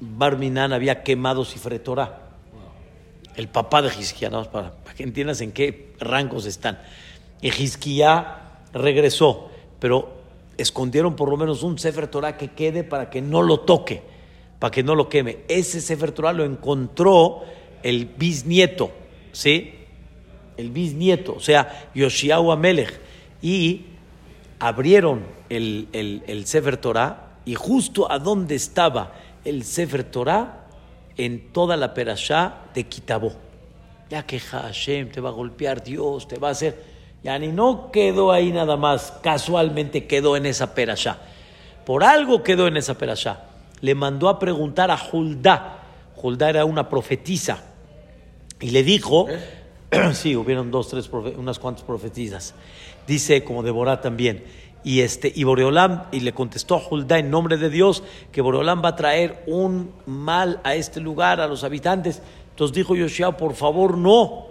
Barminan 0.00 0.72
había 0.72 1.04
quemado 1.04 1.44
Sefer 1.44 1.78
Torah. 1.78 2.30
El 3.36 3.46
papá 3.46 3.80
de 3.80 3.90
Hizquía, 3.96 4.28
nada 4.28 4.42
más 4.42 4.48
para, 4.48 4.72
para 4.72 4.96
que 4.96 5.04
entiendas 5.04 5.40
en 5.42 5.52
qué 5.52 5.94
rangos 6.00 6.46
están. 6.46 6.80
Y 7.40 7.46
Hizquía 7.46 8.38
regresó, 8.72 9.50
pero 9.78 10.16
escondieron 10.58 11.14
por 11.14 11.30
lo 11.30 11.36
menos 11.36 11.62
un 11.62 11.78
Sefer 11.78 12.08
Torah 12.08 12.36
que 12.36 12.48
quede 12.48 12.82
para 12.82 13.08
que 13.08 13.22
no 13.22 13.42
lo 13.42 13.60
toque, 13.60 14.15
para 14.58 14.70
que 14.70 14.82
no 14.82 14.94
lo 14.94 15.08
queme. 15.08 15.38
Ese 15.48 15.80
Sefer 15.80 16.12
Torah 16.12 16.32
lo 16.32 16.44
encontró 16.44 17.42
el 17.82 18.06
bisnieto, 18.06 18.90
¿sí? 19.32 19.74
El 20.56 20.70
bisnieto, 20.70 21.34
o 21.34 21.40
sea, 21.40 21.90
Yoshiau 21.94 22.50
Amelech. 22.50 23.00
Y 23.42 23.82
abrieron 24.58 25.24
el, 25.48 25.88
el, 25.92 26.22
el 26.26 26.46
Sefer 26.46 26.78
Torah 26.78 27.38
y 27.44 27.54
justo 27.54 28.10
a 28.10 28.18
donde 28.18 28.54
estaba 28.54 29.12
el 29.44 29.64
Sefer 29.64 30.04
Torah, 30.04 30.66
en 31.16 31.52
toda 31.52 31.76
la 31.76 31.94
perashá 31.94 32.56
de 32.74 32.84
Kitabó. 32.84 33.32
Ya 34.10 34.24
que 34.24 34.38
Hashem 34.38 35.10
te 35.10 35.20
va 35.20 35.30
a 35.30 35.32
golpear, 35.32 35.82
Dios 35.82 36.28
te 36.28 36.38
va 36.38 36.48
a 36.48 36.50
hacer. 36.52 36.84
Ya 37.22 37.38
ni 37.38 37.48
no 37.48 37.90
quedó 37.90 38.30
ahí 38.30 38.52
nada 38.52 38.76
más, 38.76 39.12
casualmente 39.22 40.06
quedó 40.06 40.36
en 40.36 40.46
esa 40.46 40.74
perashá. 40.74 41.18
Por 41.84 42.04
algo 42.04 42.42
quedó 42.42 42.66
en 42.66 42.76
esa 42.76 42.98
perashá. 42.98 43.44
Le 43.80 43.94
mandó 43.94 44.28
a 44.28 44.38
preguntar 44.38 44.90
a 44.90 44.98
Huldá. 45.12 45.82
Huldá 46.16 46.50
era 46.50 46.64
una 46.64 46.88
profetisa. 46.88 47.62
Y 48.60 48.70
le 48.70 48.82
dijo, 48.82 49.26
sí, 50.12 50.36
hubieron 50.36 50.70
dos, 50.70 50.88
tres, 50.88 51.10
unas 51.36 51.58
cuantas 51.58 51.84
profetizas. 51.84 52.54
Dice, 53.06 53.44
como 53.44 53.62
Deborah 53.62 54.00
también. 54.00 54.44
Y, 54.82 55.00
este, 55.00 55.32
y 55.34 55.44
Boreolam, 55.44 56.04
y 56.12 56.20
le 56.20 56.32
contestó 56.32 56.76
a 56.76 56.82
Huldá 56.88 57.18
en 57.18 57.30
nombre 57.30 57.56
de 57.56 57.70
Dios, 57.70 58.04
que 58.30 58.40
Boreolam 58.40 58.84
va 58.84 58.90
a 58.90 58.96
traer 58.96 59.42
un 59.46 59.90
mal 60.06 60.60
a 60.62 60.74
este 60.74 61.00
lugar, 61.00 61.40
a 61.40 61.48
los 61.48 61.64
habitantes. 61.64 62.22
Entonces 62.50 62.74
dijo 62.74 62.94
Yoshua, 62.94 63.36
por 63.36 63.54
favor, 63.54 63.98
no. 63.98 64.46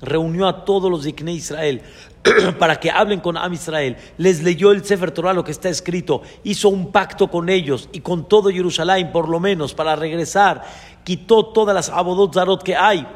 Reunió 0.00 0.46
a 0.46 0.64
todos 0.64 0.90
los 0.90 1.02
de 1.02 1.14
Israel 1.32 1.82
para 2.58 2.78
que 2.78 2.90
hablen 2.90 3.20
con 3.20 3.36
Am 3.36 3.52
Israel. 3.52 3.96
Les 4.18 4.42
leyó 4.42 4.72
el 4.72 4.84
Sefer 4.84 5.10
Torah, 5.10 5.32
lo 5.32 5.44
que 5.44 5.52
está 5.52 5.68
escrito. 5.68 6.22
Hizo 6.44 6.68
un 6.68 6.92
pacto 6.92 7.28
con 7.28 7.48
ellos 7.48 7.88
y 7.92 8.00
con 8.00 8.28
todo 8.28 8.50
Jerusalén, 8.50 9.12
por 9.12 9.28
lo 9.28 9.40
menos, 9.40 9.74
para 9.74 9.96
regresar. 9.96 10.62
Quitó 11.04 11.46
todas 11.46 11.74
las 11.74 11.88
abodot 11.88 12.34
zarot 12.34 12.62
que 12.62 12.76
hay. 12.76 13.06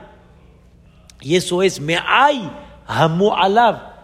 Y 1.20 1.36
eso 1.36 1.62
es 1.62 1.80
Me'ay 1.80 2.50
Hamu 2.86 3.32
Alab. 3.32 3.94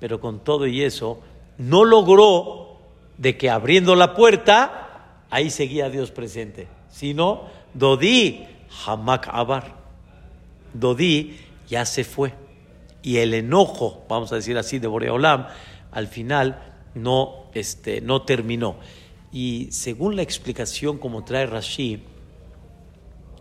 Pero 0.00 0.20
con 0.20 0.40
todo 0.40 0.66
y 0.66 0.82
eso, 0.82 1.20
no 1.58 1.84
logró 1.84 2.76
de 3.16 3.36
que 3.36 3.48
abriendo 3.48 3.94
la 3.94 4.14
puerta 4.14 4.82
ahí 5.30 5.50
seguía 5.50 5.90
Dios 5.90 6.10
presente. 6.10 6.68
Si 6.90 7.14
no, 7.14 7.42
Dodi, 7.74 8.46
Hamak 8.86 9.28
Abar. 9.28 9.74
Dodi 10.72 11.38
ya 11.68 11.84
se 11.84 12.04
fue. 12.04 12.32
Y 13.06 13.18
el 13.18 13.34
enojo, 13.34 14.04
vamos 14.08 14.32
a 14.32 14.34
decir 14.34 14.58
así, 14.58 14.80
de 14.80 14.88
Boreolam, 14.88 15.46
al 15.92 16.08
final 16.08 16.60
no, 16.96 17.44
este, 17.54 18.00
no 18.00 18.22
terminó. 18.22 18.78
Y 19.30 19.68
según 19.70 20.16
la 20.16 20.22
explicación 20.22 20.98
como 20.98 21.22
trae 21.22 21.46
Rashi, 21.46 22.02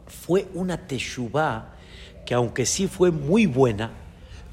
fue 0.06 0.45
una 0.54 0.86
teshuvah 0.86 1.73
que 2.28 2.36
aunque 2.36 2.67
sí 2.67 2.86
fue 2.86 3.10
muy 3.10 3.47
buena, 3.47 3.89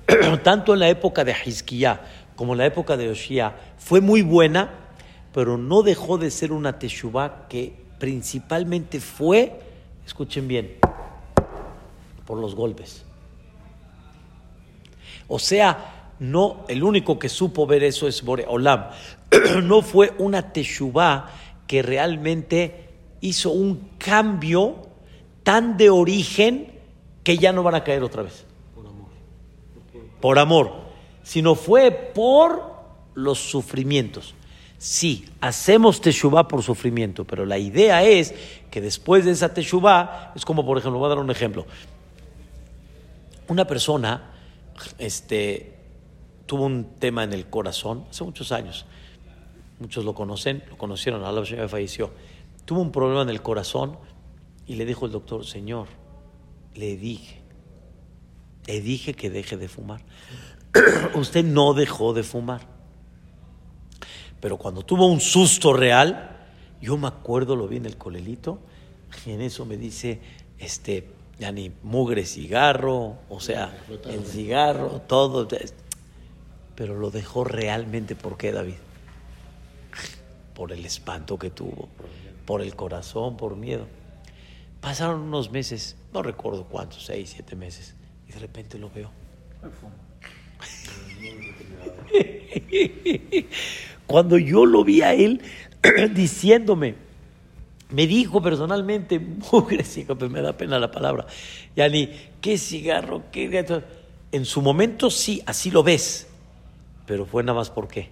tanto 0.42 0.72
en 0.72 0.81
la 0.81 0.88
época 0.88 1.25
de 1.25 1.35
Hizkiah 1.44 2.01
como 2.35 2.53
en 2.53 2.61
la 2.61 2.66
época 2.66 2.96
de 2.96 3.11
Oshia, 3.11 3.55
fue 3.77 4.01
muy 4.01 4.22
buena, 4.22 4.70
pero 5.35 5.59
no 5.59 5.83
dejó 5.83 6.16
de 6.16 6.31
ser 6.31 6.53
una 6.53 6.79
teshuvah 6.79 7.48
que 7.51 7.75
principalmente 7.98 8.98
fue, 8.98 9.61
escuchen 10.07 10.48
bien, 10.48 10.79
por 12.25 12.38
los 12.38 12.55
golpes. 12.55 13.05
O 15.35 15.38
sea, 15.38 16.12
no, 16.18 16.66
el 16.68 16.85
único 16.85 17.18
que 17.18 17.31
supo 17.31 17.66
ver 17.66 17.85
eso 17.85 18.07
es 18.07 18.23
Boreolam. 18.23 18.90
no 19.62 19.81
fue 19.81 20.12
una 20.18 20.53
teshuvah 20.53 21.31
que 21.66 21.81
realmente 21.81 22.90
hizo 23.23 23.51
un 23.51 23.92
cambio 23.97 24.88
tan 25.42 25.79
de 25.79 25.88
origen 25.88 26.71
que 27.25 27.38
ya 27.38 27.51
no 27.51 27.62
van 27.62 27.77
a 27.77 27.83
caer 27.83 28.03
otra 28.03 28.25
vez. 28.25 28.45
Por 28.75 28.87
amor. 28.87 29.09
Por 30.21 30.38
amor. 30.38 30.73
Sino 31.23 31.55
fue 31.55 31.90
por 31.90 32.75
los 33.14 33.38
sufrimientos. 33.38 34.35
Sí, 34.77 35.25
hacemos 35.40 36.03
teshuvah 36.03 36.47
por 36.47 36.62
sufrimiento, 36.62 37.25
pero 37.25 37.47
la 37.47 37.57
idea 37.57 38.05
es 38.05 38.35
que 38.71 38.83
después 38.83 39.25
de 39.25 39.31
esa 39.31 39.55
teshuvah, 39.55 40.35
es 40.37 40.45
como 40.45 40.66
por 40.66 40.77
ejemplo, 40.77 40.99
voy 40.99 41.07
a 41.07 41.14
dar 41.14 41.21
un 41.21 41.31
ejemplo. 41.31 41.64
Una 43.49 43.66
persona 43.66 44.29
este, 44.99 45.79
tuvo 46.47 46.67
un 46.67 46.97
tema 46.99 47.25
en 47.25 47.33
el 47.33 47.49
corazón 47.49 48.07
hace 48.11 48.25
muchos 48.25 48.53
años. 48.53 48.87
Muchos 49.79 50.05
lo 50.05 50.15
conocen, 50.15 50.63
lo 50.71 50.79
conocieron, 50.79 51.25
Allah 51.25 51.69
falleció. 51.69 52.11
Tuvo 52.65 52.81
un 52.81 52.93
problema 52.93 53.23
en 53.23 53.31
el 53.31 53.43
corazón 53.43 53.99
y 54.67 54.77
le 54.77 54.85
dijo 54.85 55.07
el 55.07 55.13
doctor, 55.13 55.45
Señor, 55.45 55.89
le 56.75 56.97
dije, 56.97 57.41
le 58.67 58.81
dije 58.81 59.15
que 59.15 59.31
deje 59.31 59.57
de 59.57 59.69
fumar. 59.69 60.03
Usted 61.15 61.45
no 61.45 61.75
dejó 61.75 62.13
de 62.13 62.23
fumar. 62.23 62.61
Pero 64.41 64.57
cuando 64.57 64.85
tuvo 64.85 65.07
un 65.07 65.21
susto 65.21 65.73
real, 65.73 66.47
yo 66.81 66.97
me 66.97 67.09
acuerdo, 67.09 67.55
lo 67.57 67.69
vi 67.69 67.77
en 67.77 67.87
el 67.87 67.97
colelito, 67.97 68.59
y 69.27 69.31
en 69.31 69.41
eso 69.41 69.65
me 69.65 69.77
dice, 69.77 70.21
este, 70.59 71.09
ya 71.43 71.51
ni 71.51 71.73
mugre 71.83 72.25
cigarro, 72.25 73.19
o 73.29 73.41
sea, 73.41 73.77
el 74.09 74.25
cigarro, 74.25 75.03
todo. 75.09 75.49
Pero 76.77 76.97
lo 76.97 77.11
dejó 77.11 77.43
realmente, 77.43 78.15
¿por 78.15 78.37
qué, 78.37 78.53
David? 78.53 78.77
Por 80.55 80.71
el 80.71 80.87
espanto 80.87 81.41
que 81.41 81.51
tuvo, 81.51 81.89
por 82.47 82.63
el 82.63 82.77
corazón, 82.77 83.37
por 83.37 83.57
miedo. 83.57 83.89
Pasaron 84.81 85.23
unos 85.23 85.51
meses, 85.51 85.97
no 86.15 86.23
recuerdo 86.23 86.67
cuántos, 86.67 87.07
seis, 87.07 87.33
siete 87.35 87.57
meses, 87.57 87.97
y 88.29 88.33
de 88.33 88.39
repente 88.39 88.79
lo 88.79 88.89
veo. 88.91 89.11
Cuando 94.07 94.39
yo 94.39 94.65
lo 94.65 94.85
vi 94.85 95.03
a 95.03 95.13
él 95.13 95.43
diciéndome, 96.15 96.95
me 97.93 98.07
dijo 98.07 98.43
personalmente, 98.43 99.19
mugre 99.53 99.85
cigarro, 99.85 100.29
me 100.29 100.43
da 100.43 100.57
pena 100.57 100.79
la 100.79 100.91
palabra, 100.91 101.27
Yani, 101.77 102.11
¿qué 102.41 102.59
cigarro? 102.59 103.25
¿Qué? 103.31 103.65
En 104.33 104.45
su 104.45 104.63
momento 104.63 105.11
sí, 105.11 105.43
así 105.47 105.71
lo 105.71 105.83
ves, 105.83 106.27
pero 107.07 107.27
fue 107.27 107.43
nada 107.43 107.59
más 107.59 107.71
por 107.71 107.89
qué, 107.89 108.09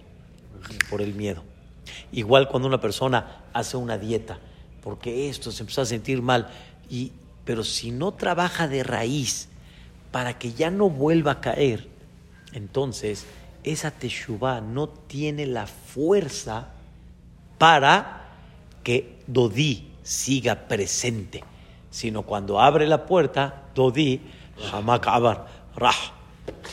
por 0.89 1.01
el 1.01 1.13
miedo. 1.15 1.43
Igual 2.11 2.47
cuando 2.47 2.67
una 2.67 2.79
persona 2.79 3.43
hace 3.53 3.75
una 3.77 3.97
dieta, 3.97 4.39
porque 4.83 5.29
esto 5.29 5.51
se 5.51 5.63
empezó 5.63 5.81
a 5.81 5.85
sentir 5.85 6.21
mal. 6.21 6.49
Y, 6.89 7.11
pero 7.43 7.63
si 7.63 7.91
no 7.91 8.11
trabaja 8.13 8.67
de 8.67 8.83
raíz 8.83 9.49
para 10.11 10.37
que 10.37 10.53
ya 10.53 10.69
no 10.69 10.89
vuelva 10.89 11.33
a 11.33 11.41
caer, 11.41 11.87
entonces 12.53 13.25
esa 13.63 13.91
teshuva 13.91 14.61
no 14.61 14.89
tiene 14.89 15.45
la 15.45 15.67
fuerza 15.67 16.69
para 17.57 18.20
que 18.83 19.17
Dodi 19.27 19.87
siga 20.03 20.55
presente, 20.67 21.43
sino 21.89 22.23
cuando 22.23 22.59
abre 22.59 22.87
la 22.87 23.05
puerta, 23.05 23.63
Dodi, 23.75 24.19
Hamakabar, 24.71 25.47
Rah, 25.75 25.93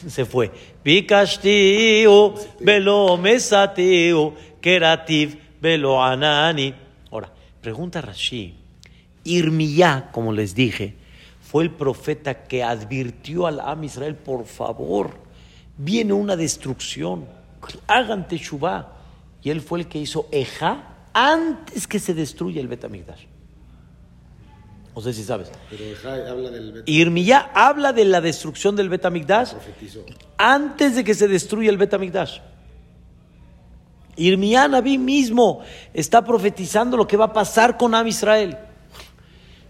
se 0.07 0.25
fue. 0.25 0.51
Vikashtiu, 0.85 2.35
velo 2.61 3.17
mesateu, 3.17 4.35
kerativ, 4.61 5.37
velo 5.61 6.03
anani. 6.03 6.75
Pregunta 7.61 8.01
Rashi, 8.01 8.55
Irmiyá, 9.25 10.11
como 10.13 10.33
les 10.33 10.55
dije, 10.55 10.95
fue 11.43 11.65
el 11.65 11.71
profeta 11.71 12.45
que 12.45 12.63
advirtió 12.63 13.47
al 13.47 13.61
Am 13.61 13.83
Israel, 13.83 14.15
por 14.15 14.47
favor, 14.47 15.11
viene 15.77 16.13
una 16.13 16.37
destrucción, 16.37 17.27
hagan 17.87 18.29
Teshuvah. 18.29 18.93
Y 19.43 19.51
él 19.51 19.61
fue 19.61 19.81
el 19.81 19.89
que 19.89 19.99
hizo 19.99 20.29
Eja 20.31 20.98
antes 21.19 21.89
que 21.89 21.99
se 21.99 22.15
destruya 22.15 22.61
el 22.61 22.69
Betamigdash. 22.69 23.25
No 24.95 25.03
sé 25.03 25.13
si 25.13 25.25
sabes. 25.25 25.51
Pero 25.69 25.85
habla 26.31 26.51
del 26.51 26.85
Irmiyá 26.87 27.51
habla 27.55 27.93
de 27.93 28.05
la 28.05 28.21
destrucción 28.21 28.77
del 28.77 28.89
Betamigdash 28.89 29.53
antes 30.37 30.95
de 30.95 31.03
que 31.03 31.15
se 31.15 31.27
destruya 31.27 31.71
el 31.71 31.77
Betamigdash. 31.77 32.39
Irmián 34.17 34.73
Naví 34.73 34.99
mismo 34.99 35.63
está 35.93 36.25
profetizando 36.25 36.97
lo 36.97 37.07
que 37.07 37.17
va 37.17 37.27
a 37.27 37.33
pasar 37.33 37.77
con 37.77 37.95
Am 37.95 38.07
Israel. 38.07 38.57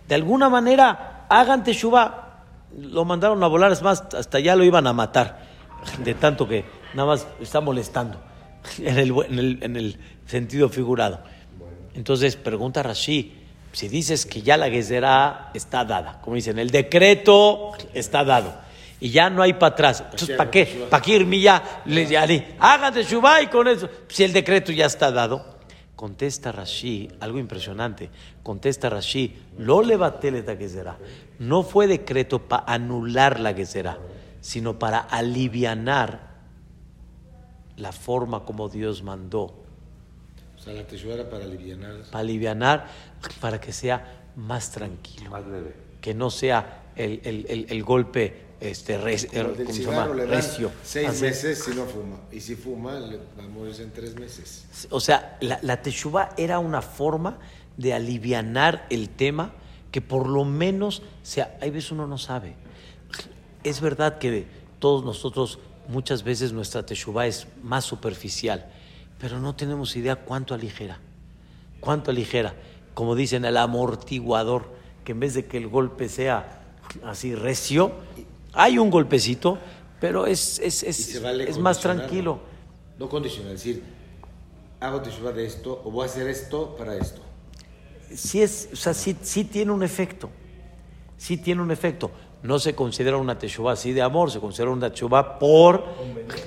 De 0.06 0.14
alguna 0.14 0.48
manera, 0.48 1.26
hagan 1.28 1.64
Teshuvah. 1.64 2.44
Lo 2.78 3.04
mandaron 3.04 3.42
a 3.42 3.46
volar, 3.46 3.72
es 3.72 3.82
más, 3.82 4.02
hasta 4.14 4.40
ya 4.40 4.54
lo 4.54 4.64
iban 4.64 4.86
a 4.86 4.92
matar, 4.92 5.46
de 6.04 6.14
tanto 6.14 6.46
que 6.46 6.64
nada 6.94 7.08
más 7.08 7.26
está 7.40 7.60
molestando, 7.60 8.20
en 8.78 8.98
el, 8.98 9.58
en 9.62 9.76
el, 9.76 9.98
sentido 10.26 10.68
figurado. 10.68 11.22
Entonces, 11.98 12.36
pregunta 12.36 12.80
Rashi, 12.80 13.32
si 13.72 13.88
dices 13.88 14.24
que 14.24 14.40
ya 14.40 14.56
la 14.56 14.70
Gezerá 14.70 15.50
está 15.52 15.84
dada, 15.84 16.20
como 16.20 16.36
dicen, 16.36 16.60
el 16.60 16.70
decreto 16.70 17.72
está 17.92 18.22
dado 18.22 18.54
y 19.00 19.10
ya 19.10 19.28
no 19.30 19.42
hay 19.42 19.54
para 19.54 19.72
atrás. 19.72 20.04
Entonces, 20.04 20.36
¿para 20.36 20.48
qué? 20.48 20.86
¿Para 20.88 21.02
qué 21.02 21.16
irme 21.16 21.40
ya? 21.40 21.82
Hágate 22.60 23.02
Shubá 23.02 23.42
y 23.42 23.48
con 23.48 23.66
eso. 23.66 23.88
Si 24.06 24.22
el 24.22 24.32
decreto 24.32 24.70
ya 24.70 24.86
está 24.86 25.10
dado. 25.10 25.58
Contesta 25.96 26.52
Rashi, 26.52 27.08
algo 27.18 27.40
impresionante. 27.40 28.10
Contesta 28.44 28.88
Rashi, 28.88 29.36
lo 29.58 29.82
levatele 29.82 30.44
que 30.56 30.68
será. 30.68 30.98
No 31.40 31.64
fue 31.64 31.88
decreto 31.88 32.38
para 32.38 32.62
anular 32.72 33.40
la 33.40 33.56
que 33.56 33.66
será, 33.66 33.98
sino 34.40 34.78
para 34.78 35.00
alivianar 35.00 36.28
la 37.76 37.90
forma 37.90 38.44
como 38.44 38.68
Dios 38.68 39.02
mandó. 39.02 39.64
Sea, 40.68 40.82
la 40.82 40.86
teshuva 40.86 41.14
era 41.14 41.28
para 41.30 41.44
alivianar. 41.44 41.96
Para 42.10 42.20
alivianar, 42.20 42.86
para 43.40 43.60
que 43.60 43.72
sea 43.72 44.24
más 44.36 44.70
tranquilo. 44.70 45.30
Más 45.30 45.46
leve. 45.46 45.74
Que 46.00 46.14
no 46.14 46.30
sea 46.30 46.84
el, 46.96 47.20
el, 47.24 47.66
el 47.68 47.84
golpe 47.84 48.48
este, 48.60 48.98
res, 48.98 49.26
¿cómo 49.26 49.72
se 49.72 49.84
llama? 49.84 50.06
recio. 50.06 50.72
Seis 50.82 51.20
meses 51.20 51.62
si 51.64 51.70
no 51.74 51.84
fuma. 51.86 52.16
Y 52.32 52.40
si 52.40 52.56
fuma, 52.56 52.98
le 52.98 53.16
va 53.16 53.44
a 53.44 53.48
morir 53.48 53.80
en 53.80 53.92
tres 53.92 54.16
meses. 54.16 54.66
O 54.90 55.00
sea, 55.00 55.38
la, 55.40 55.58
la 55.62 55.80
teshuva 55.80 56.30
era 56.36 56.58
una 56.58 56.82
forma 56.82 57.38
de 57.76 57.94
alivianar 57.94 58.86
el 58.90 59.08
tema 59.10 59.52
que 59.92 60.00
por 60.00 60.28
lo 60.28 60.44
menos, 60.44 61.00
o 61.00 61.02
sea, 61.22 61.56
hay 61.60 61.70
veces 61.70 61.92
uno 61.92 62.06
no 62.06 62.18
sabe. 62.18 62.54
Es 63.62 63.80
verdad 63.80 64.18
que 64.18 64.46
todos 64.78 65.04
nosotros 65.04 65.58
muchas 65.88 66.22
veces 66.22 66.52
nuestra 66.52 66.84
teshuva 66.84 67.26
es 67.26 67.46
más 67.62 67.84
superficial, 67.84 68.66
pero 69.18 69.40
no 69.40 69.54
tenemos 69.54 69.96
idea 69.96 70.16
cuánto 70.16 70.54
aligera. 70.54 70.98
Cuánto 71.80 72.10
aligera. 72.10 72.54
Como 72.94 73.14
dicen, 73.14 73.44
el 73.44 73.56
amortiguador, 73.56 74.68
que 75.04 75.12
en 75.12 75.20
vez 75.20 75.34
de 75.34 75.46
que 75.46 75.56
el 75.56 75.68
golpe 75.68 76.08
sea 76.08 76.62
así 77.04 77.34
recio, 77.34 77.92
hay 78.52 78.78
un 78.78 78.90
golpecito, 78.90 79.58
pero 80.00 80.26
es, 80.26 80.58
es, 80.58 80.82
es, 80.82 81.14
es 81.16 81.58
más 81.58 81.80
tranquilo. 81.80 82.40
No 82.98 83.08
condicional, 83.08 83.54
es 83.54 83.64
decir, 83.64 83.82
hago 84.80 85.00
teshuva 85.02 85.32
de 85.32 85.46
esto 85.46 85.80
o 85.84 85.90
voy 85.90 86.04
a 86.04 86.06
hacer 86.06 86.28
esto 86.28 86.76
para 86.76 86.96
esto. 86.96 87.20
Sí, 88.14 88.42
es, 88.42 88.68
o 88.72 88.76
sea, 88.76 88.94
sí, 88.94 89.16
sí 89.22 89.44
tiene 89.44 89.72
un 89.72 89.82
efecto. 89.82 90.30
Sí 91.16 91.36
tiene 91.36 91.62
un 91.62 91.70
efecto. 91.70 92.10
No 92.42 92.58
se 92.58 92.74
considera 92.74 93.16
una 93.16 93.38
teshuva 93.38 93.72
así 93.72 93.92
de 93.92 94.00
amor, 94.00 94.30
se 94.30 94.38
considera 94.38 94.70
una 94.70 94.90
teshuva 94.90 95.38
por 95.38 95.84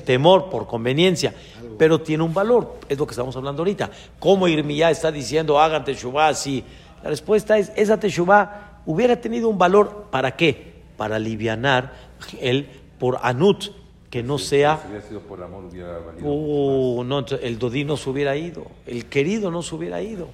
temor, 0.05 0.49
por 0.49 0.65
conveniencia. 0.65 1.35
Pero 1.81 1.99
tiene 1.99 2.21
un 2.21 2.31
valor, 2.31 2.75
es 2.87 2.99
lo 2.99 3.07
que 3.07 3.13
estamos 3.13 3.35
hablando 3.35 3.63
ahorita. 3.63 3.89
¿Cómo 4.19 4.47
ya 4.47 4.91
está 4.91 5.11
diciendo, 5.11 5.59
hagan 5.59 5.83
Teshuvah 5.83 6.27
así? 6.27 6.63
La 7.01 7.09
respuesta 7.09 7.57
es, 7.57 7.71
esa 7.75 7.99
Teshuvah 7.99 8.81
hubiera 8.85 9.19
tenido 9.19 9.49
un 9.49 9.57
valor, 9.57 10.05
¿para 10.11 10.35
qué? 10.35 10.75
Para 10.95 11.15
alivianar 11.15 11.91
el 12.39 12.69
por 12.99 13.17
Anut, 13.23 13.71
que 14.11 14.21
no 14.21 14.37
sea... 14.37 14.77
Si 14.77 14.89
hubiera 14.89 15.07
sido 15.07 15.21
por 15.21 15.41
amor, 15.41 15.63
hubiera 15.71 15.97
valido 15.97 16.23
Oh, 16.23 17.03
no, 17.03 17.25
el 17.41 17.57
Dodí 17.57 17.83
no 17.83 17.97
se 17.97 18.11
hubiera 18.11 18.35
ido, 18.37 18.67
el 18.85 19.07
querido 19.07 19.49
no 19.49 19.63
se 19.63 19.73
hubiera 19.73 20.03
ido, 20.03 20.27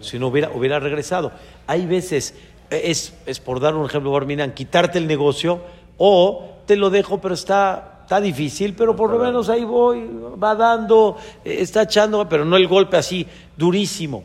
si 0.00 0.18
no 0.18 0.28
hubiera, 0.28 0.52
hubiera 0.52 0.80
regresado. 0.80 1.32
Hay 1.66 1.84
veces, 1.84 2.34
es, 2.70 3.12
es 3.26 3.40
por 3.40 3.60
dar 3.60 3.74
un 3.74 3.84
ejemplo, 3.84 4.10
Barminan, 4.10 4.54
quitarte 4.54 4.96
el 4.96 5.06
negocio 5.06 5.60
o 5.98 6.60
te 6.64 6.76
lo 6.76 6.88
dejo, 6.88 7.20
pero 7.20 7.34
está, 7.34 7.93
está 8.04 8.20
difícil, 8.20 8.74
pero 8.74 8.94
por 8.94 9.10
lo 9.10 9.18
menos 9.18 9.48
ahí 9.48 9.64
voy, 9.64 10.06
va 10.40 10.54
dando, 10.54 11.16
está 11.42 11.82
echando, 11.82 12.28
pero 12.28 12.44
no 12.44 12.56
el 12.56 12.68
golpe 12.68 12.98
así 12.98 13.26
durísimo. 13.56 14.24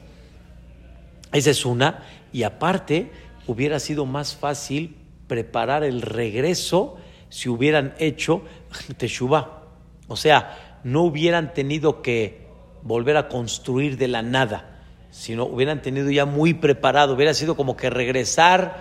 Esa 1.32 1.52
es 1.52 1.66
una. 1.66 2.04
Y 2.34 2.44
aparte, 2.44 3.10
hubiera 3.48 3.80
sido 3.80 4.06
más 4.06 4.36
fácil 4.36 4.98
preparar 5.28 5.86
el 5.86 6.02
regreso 6.02 6.98
si 7.30 7.48
hubieran 7.48 7.94
hecho 8.00 8.42
Teshuvah. 8.98 9.64
O 10.10 10.18
sea, 10.18 10.80
no 10.84 11.04
hubieran 11.04 11.54
tenido 11.54 12.02
que 12.02 12.48
volver 12.82 13.16
a 13.16 13.30
construir 13.30 13.98
de 13.98 14.10
la 14.10 14.22
nada, 14.22 14.82
sino 15.10 15.46
hubieran 15.46 15.82
tenido 15.82 16.12
ya 16.12 16.26
muy 16.26 16.54
preparado, 16.54 17.14
hubiera 17.14 17.34
sido 17.34 17.56
como 17.56 17.78
que 17.78 17.90
regresar 17.90 18.78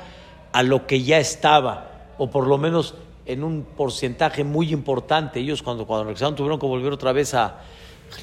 a 0.52 0.64
lo 0.64 0.88
que 0.88 1.04
ya 1.04 1.18
estaba, 1.18 2.14
o 2.18 2.30
por 2.30 2.48
lo 2.48 2.58
menos 2.58 2.96
en 3.28 3.44
un 3.44 3.64
porcentaje 3.76 4.42
muy 4.42 4.72
importante. 4.72 5.38
Ellos 5.38 5.62
cuando, 5.62 5.86
cuando 5.86 6.04
regresaron 6.04 6.34
tuvieron 6.34 6.58
que 6.58 6.66
volver 6.66 6.92
otra 6.92 7.12
vez 7.12 7.34
a 7.34 7.60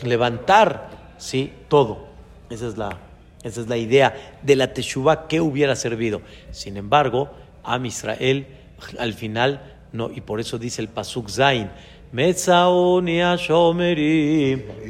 levantar, 0.03 0.89
¿sí? 1.17 1.53
Todo. 1.69 2.07
Esa 2.49 2.67
es 2.67 2.77
la, 2.77 2.97
esa 3.43 3.61
es 3.61 3.67
la 3.67 3.77
idea 3.77 4.37
de 4.41 4.55
la 4.55 4.73
Teshuvah 4.73 5.27
que 5.27 5.39
hubiera 5.39 5.75
servido. 5.75 6.21
Sin 6.51 6.75
embargo, 6.75 7.29
a 7.63 7.77
Israel 7.77 8.47
al 8.99 9.13
final 9.13 9.77
no, 9.93 10.09
y 10.13 10.21
por 10.21 10.39
eso 10.39 10.57
dice 10.57 10.81
el 10.81 10.89
Pasuk 10.89 11.29
Zain, 11.29 11.69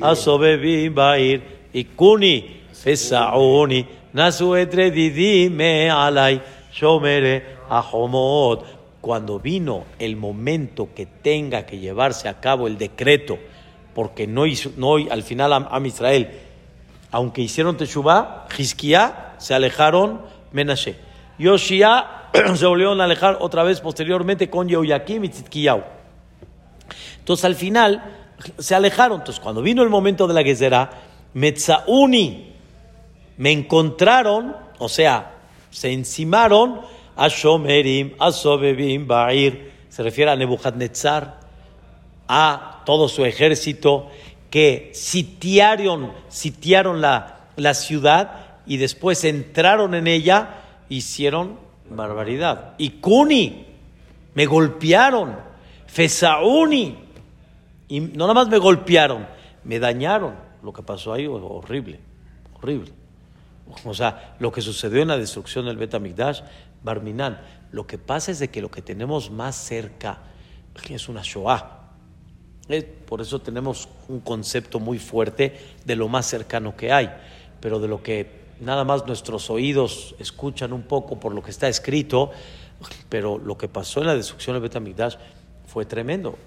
Asobebim 0.01 0.95
Bair, 0.95 1.41
Ikuni, 1.74 2.61
Fesaoni, 2.72 3.86
Nasu 4.13 4.53
alay, 4.53 6.41
Shomere 6.72 7.43
Ahomot. 7.70 8.74
Cuando 9.06 9.39
vino 9.39 9.84
el 9.99 10.16
momento 10.16 10.89
que 10.95 11.06
tenga 11.06 11.68
que 11.68 11.78
llevarse 11.78 12.28
a 12.28 12.39
cabo 12.39 12.66
el 12.66 12.80
decreto, 12.80 13.38
porque 13.93 14.26
no 14.26 14.47
hizo, 14.47 14.72
no, 14.78 14.95
al 14.95 15.22
final 15.22 15.53
a, 15.53 15.80
Israel, 15.86 16.32
aunque 17.12 17.43
hicieron 17.43 17.78
Teshuvah, 17.78 18.47
Hizkiah 18.58 19.36
se 19.38 19.53
alejaron 19.53 20.22
Menashe. 20.53 20.95
Yoshia 21.38 22.30
se 22.56 22.66
volvieron 22.66 22.99
a 22.99 23.03
alejar 23.03 23.38
otra 23.41 23.62
vez 23.62 23.80
posteriormente 23.80 24.49
con 24.49 24.68
Yehoyakim 24.68 25.26
y. 25.26 25.32
Entonces 27.20 27.45
al 27.45 27.53
final 27.53 28.12
se 28.58 28.74
alejaron. 28.74 29.20
Entonces 29.20 29.39
cuando 29.39 29.62
vino 29.62 29.84
el 29.84 29.89
momento 29.89 30.26
de 30.26 30.34
la 30.34 30.41
Gezerá, 30.41 30.89
Metzauni 31.36 32.56
me 33.38 33.51
encontraron, 33.51 34.56
o 34.80 34.89
sea, 34.89 35.36
se 35.70 35.91
encimaron 35.91 36.82
a 37.16 37.28
Shomerim, 37.28 38.13
a 38.20 38.32
Sobebim, 38.32 39.07
Ba'ir, 39.07 39.72
se 39.89 40.03
refiere 40.03 40.32
a 40.32 40.36
Nebuchadnezzar, 40.36 41.39
a 42.28 42.84
todo 42.86 43.07
su 43.07 43.24
ejército 43.26 44.09
que 44.49 44.91
sitiaron, 44.93 46.11
sitiaron 46.28 47.01
la, 47.01 47.39
la 47.55 47.74
ciudad 47.74 48.59
y 48.66 48.78
después 48.78 49.24
entraron 49.24 49.93
en 49.93 50.07
ella, 50.07 50.61
hicieron 50.89 51.59
Barbaridad. 51.89 52.74
Y 52.78 52.91
Kuni, 52.91 53.66
me 54.34 54.45
golpearon. 54.45 55.38
Fesauni. 55.88 56.97
Y 57.88 57.99
no 57.99 58.28
nada 58.28 58.34
más 58.34 58.47
me 58.47 58.57
golpearon, 58.57 59.28
me 59.63 59.80
dañaron. 59.80 60.36
Lo 60.63 60.74
que 60.74 60.82
pasó 60.82 61.13
ahí 61.13 61.28
horrible, 61.28 61.99
horrible. 62.55 62.91
O 63.84 63.93
sea, 63.93 64.36
lo 64.39 64.51
que 64.51 64.61
sucedió 64.61 65.01
en 65.01 65.09
la 65.09 65.18
destrucción 65.18 65.66
del 65.66 65.78
Betamigdash, 65.78 66.41
Barminan. 66.86 67.42
Lo 67.72 67.86
que 67.86 67.98
pasa 67.98 68.32
es 68.32 68.40
de 68.40 68.48
que 68.48 68.62
lo 68.62 68.72
que 68.72 68.82
tenemos 68.82 69.30
más 69.32 69.58
cerca 69.58 70.20
es 70.90 71.10
una 71.10 71.22
Shoah. 71.24 71.82
Por 73.06 73.22
eso 73.22 73.40
tenemos 73.42 73.90
un 74.08 74.22
concepto 74.22 74.80
muy 74.80 75.00
fuerte 75.00 75.58
de 75.84 75.96
lo 75.96 76.08
más 76.08 76.28
cercano 76.28 76.78
que 76.78 76.94
hay. 76.94 77.12
Pero 77.60 77.80
de 77.80 77.88
lo 77.88 78.02
que 78.02 78.46
nada 78.62 78.84
más 78.84 79.06
nuestros 79.06 79.50
oídos 79.50 80.16
escuchan 80.20 80.72
un 80.72 80.84
poco 80.84 81.20
por 81.20 81.34
lo 81.34 81.44
que 81.44 81.52
está 81.52 81.68
escrito, 81.68 82.32
pero 83.10 83.38
lo 83.38 83.58
que 83.58 83.68
pasó 83.68 84.02
en 84.02 84.08
la 84.08 84.16
destrucción 84.16 84.56
del 84.56 84.62
Betamigdash 84.62 85.16
fue 85.68 85.86
tremendo. 85.86 86.38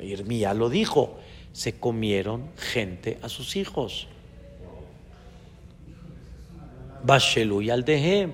Irmía 0.00 0.54
lo 0.54 0.68
dijo, 0.68 1.18
se 1.52 1.78
comieron 1.78 2.50
gente 2.56 3.18
a 3.22 3.28
sus 3.28 3.56
hijos. 3.56 4.08
Bashelu 7.02 7.62
y 7.62 7.70
Aldehem, 7.70 8.32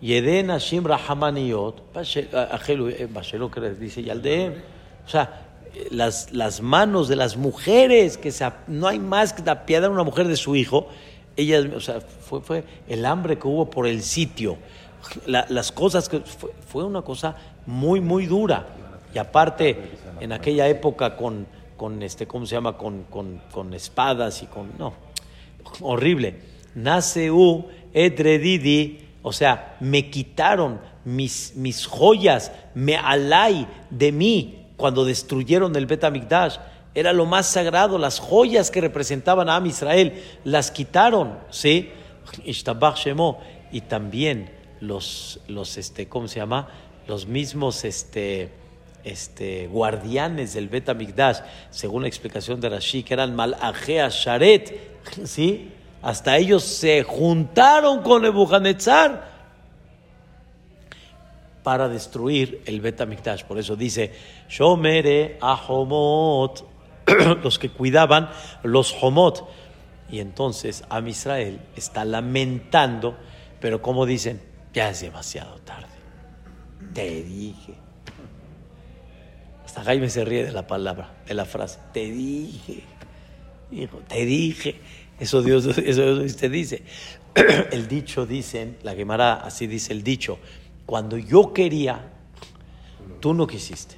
Yeden 0.00 0.50
Hashim 0.50 0.84
Rahamaniot, 0.84 1.82
dice 3.78 4.02
Yaldehem, 4.02 4.54
o 5.04 5.08
sea, 5.08 5.42
las, 5.90 6.32
las 6.32 6.60
manos 6.60 7.08
de 7.08 7.16
las 7.16 7.36
mujeres, 7.36 8.18
que 8.18 8.32
no 8.66 8.88
hay 8.88 8.98
más 8.98 9.32
que 9.32 9.42
la 9.42 9.64
piedad 9.66 9.82
de 9.82 9.88
una 9.88 10.04
mujer 10.04 10.28
de 10.28 10.36
su 10.36 10.56
hijo, 10.56 10.88
ella, 11.36 11.60
o 11.74 11.80
sea, 11.80 12.00
fue, 12.00 12.40
fue 12.40 12.64
el 12.88 13.04
hambre 13.04 13.38
que 13.38 13.46
hubo 13.46 13.68
por 13.68 13.86
el 13.86 14.02
sitio, 14.02 14.56
las 15.26 15.72
cosas 15.72 16.08
que 16.08 16.20
fue, 16.20 16.84
una 16.84 17.02
cosa 17.02 17.36
muy, 17.66 18.00
muy 18.00 18.26
dura. 18.26 18.66
Y 19.14 19.18
aparte, 19.18 19.90
en 20.20 20.32
aquella 20.32 20.68
época 20.68 21.16
con, 21.16 21.46
con 21.76 22.02
este, 22.02 22.26
¿cómo 22.26 22.44
se 22.46 22.54
llama? 22.54 22.76
Con, 22.76 23.04
con, 23.04 23.40
con 23.52 23.72
espadas 23.72 24.42
y 24.42 24.46
con, 24.46 24.72
no, 24.78 24.94
horrible. 25.80 26.40
Naseu 26.74 27.66
edredidi, 27.92 29.05
o 29.28 29.32
sea, 29.32 29.76
me 29.80 30.08
quitaron 30.08 30.80
mis, 31.04 31.56
mis 31.56 31.84
joyas, 31.84 32.52
me 32.74 32.96
alay 32.96 33.66
de 33.90 34.12
mí 34.12 34.68
cuando 34.76 35.04
destruyeron 35.04 35.74
el 35.74 35.86
Betamigdash 35.86 36.58
era 36.94 37.12
lo 37.12 37.26
más 37.26 37.48
sagrado, 37.48 37.98
las 37.98 38.20
joyas 38.20 38.70
que 38.70 38.80
representaban 38.80 39.48
a 39.48 39.56
Am 39.56 39.66
Israel, 39.66 40.22
las 40.44 40.70
quitaron, 40.70 41.40
¿sí? 41.50 41.90
Y 43.72 43.80
también 43.80 44.48
los, 44.78 45.40
los 45.48 45.76
este, 45.76 46.06
¿cómo 46.06 46.28
se 46.28 46.36
llama? 46.36 46.68
Los 47.08 47.26
mismos, 47.26 47.84
este, 47.84 48.52
este, 49.02 49.66
guardianes 49.66 50.54
del 50.54 50.68
Bet 50.68 50.88
Amigdash, 50.88 51.38
según 51.70 52.02
la 52.02 52.08
explicación 52.08 52.60
de 52.60 52.68
Rashi, 52.68 53.02
que 53.02 53.14
eran 53.14 53.34
Malajea 53.34 54.08
Sharet, 54.08 55.02
¿sí? 55.24 55.72
Hasta 56.06 56.36
ellos 56.36 56.62
se 56.62 57.02
juntaron 57.02 58.00
con 58.04 58.22
Nebuchadnezzar 58.22 59.28
para 61.64 61.88
destruir 61.88 62.62
el 62.64 62.80
Bet 62.80 63.00
Amigdash. 63.00 63.42
Por 63.42 63.58
eso 63.58 63.74
dice, 63.74 64.12
Shomere 64.48 65.36
Ahomot 65.40 66.64
los 67.42 67.58
que 67.58 67.70
cuidaban 67.70 68.30
los 68.62 68.94
homot. 69.02 69.48
Y 70.08 70.20
entonces 70.20 70.84
Am 70.90 71.08
Israel 71.08 71.58
está 71.74 72.04
lamentando, 72.04 73.16
pero 73.58 73.82
como 73.82 74.06
dicen, 74.06 74.40
ya 74.72 74.90
es 74.90 75.00
demasiado 75.00 75.58
tarde. 75.62 75.88
Te 76.94 77.24
dije. 77.24 77.74
Hasta 79.64 79.82
Jaime 79.82 80.08
se 80.08 80.24
ríe 80.24 80.44
de 80.44 80.52
la 80.52 80.68
palabra, 80.68 81.16
de 81.26 81.34
la 81.34 81.46
frase. 81.46 81.80
Te 81.92 82.04
dije. 82.04 82.84
Hijo, 83.72 83.98
te 84.06 84.24
dije. 84.24 84.80
Eso 85.18 85.42
Dios, 85.42 85.66
eso 85.78 86.48
dice. 86.48 86.82
El 87.70 87.88
dicho 87.88 88.26
dicen, 88.26 88.78
la 88.82 88.94
quemará, 88.94 89.34
así 89.34 89.66
dice 89.66 89.92
el 89.92 90.02
dicho. 90.02 90.38
Cuando 90.86 91.18
yo 91.18 91.52
quería, 91.52 92.12
tú 93.20 93.34
no 93.34 93.46
quisiste. 93.46 93.96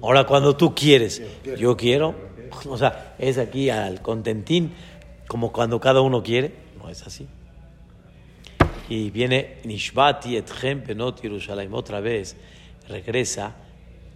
Ahora 0.00 0.24
cuando 0.24 0.56
tú 0.56 0.74
quieres, 0.74 1.22
yo 1.58 1.76
quiero, 1.76 2.14
o 2.68 2.78
sea, 2.78 3.16
es 3.18 3.38
aquí 3.38 3.68
al 3.70 4.00
contentín, 4.00 4.72
como 5.28 5.52
cuando 5.52 5.80
cada 5.80 6.00
uno 6.00 6.22
quiere, 6.22 6.52
no 6.78 6.88
es 6.88 7.02
así. 7.06 7.26
Y 8.88 9.10
viene 9.10 9.58
Nishbati 9.64 10.36
etchem 10.36 10.82
penot 10.82 11.22
Yerushalayim, 11.22 11.72
otra 11.74 12.00
vez 12.00 12.36
regresa 12.88 13.56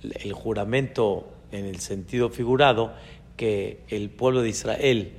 el 0.03 0.33
juramento 0.33 1.33
en 1.53 1.65
el 1.65 1.81
sentido 1.81 2.29
figurado 2.29 2.93
que 3.37 3.81
el 3.89 4.11
pueblo 4.11 4.43
de 4.43 4.51
Israel 4.51 5.13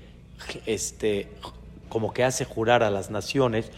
este, 0.65 1.29
como 1.89 2.13
que 2.13 2.23
hace 2.23 2.45
jurar 2.45 2.83
a 2.83 2.89
las 2.89 3.09
naciones, 3.09 3.71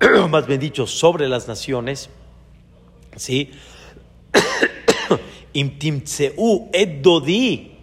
más 0.30 0.46
bien 0.46 0.60
dicho, 0.60 0.86
sobre 0.86 1.28
las 1.28 1.48
naciones, 1.48 2.10
¿sí? 3.16 3.50
Imtimtseu 5.52 6.68
edodi 6.72 7.76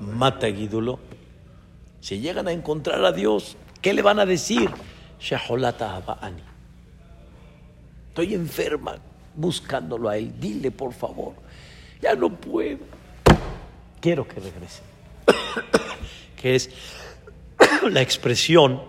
mata 0.00 0.46
Si 2.00 2.20
llegan 2.20 2.48
a 2.48 2.52
encontrar 2.52 3.04
a 3.04 3.12
Dios, 3.12 3.56
¿qué 3.80 3.94
le 3.94 4.02
van 4.02 4.18
a 4.18 4.26
decir? 4.26 4.70
Ani. 6.20 6.42
Estoy 8.08 8.34
enferma 8.34 8.96
buscándolo 9.34 10.08
a 10.08 10.16
él. 10.18 10.38
Dile, 10.38 10.70
por 10.70 10.92
favor. 10.92 11.34
Ya 12.00 12.14
no 12.14 12.28
puedo. 12.28 12.80
Quiero 14.00 14.28
que 14.28 14.34
regrese. 14.34 14.82
que 16.36 16.56
es 16.56 16.70
la 17.90 18.02
expresión 18.02 18.82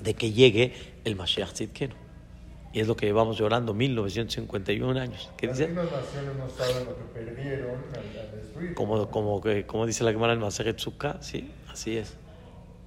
de 0.00 0.14
que 0.14 0.32
llegue 0.32 0.74
el 1.04 1.16
Mashiach 1.16 1.52
Tzidkenu. 1.52 1.94
Y 2.72 2.80
es 2.80 2.88
lo 2.88 2.96
que 2.96 3.04
llevamos 3.06 3.36
llorando 3.36 3.74
1951 3.74 4.98
años. 4.98 5.30
¿Qué 5.36 5.48
dice? 5.48 5.68
Las 5.68 5.84
naciones 5.92 6.36
no 6.36 6.48
saben 6.48 6.86
lo 6.86 6.96
que 6.96 7.02
perdieron 7.12 7.76
al, 7.94 8.74
Como, 8.74 9.10
como, 9.10 9.42
como 9.66 9.86
dice 9.86 10.04
la 10.04 10.12
Gemara 10.12 10.32
en 10.32 10.38
Maseret 10.38 10.78
sí, 11.20 11.50
así 11.70 11.98
es. 11.98 12.14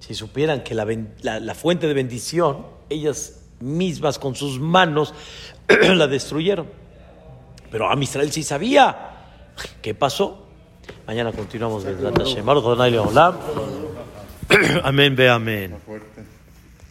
Si 0.00 0.14
supieran 0.14 0.64
que 0.64 0.74
la, 0.74 0.86
la, 1.22 1.38
la, 1.38 1.54
fuente 1.54 1.86
de 1.86 1.94
bendición, 1.94 2.66
ellas 2.90 3.44
mismas 3.60 4.18
con 4.18 4.34
sus 4.34 4.58
manos 4.58 5.14
la 5.68 6.08
destruyeron. 6.08 6.66
Pero 7.70 7.88
a 7.90 7.96
Israel 8.02 8.32
sí 8.32 8.42
sabía. 8.42 9.12
¿Qué 9.82 9.94
pasó? 9.94 10.46
Mañana 11.06 11.32
continuamos. 11.32 11.84
Amém, 14.82 15.10
bem, 15.10 15.28
amém. 15.28 15.70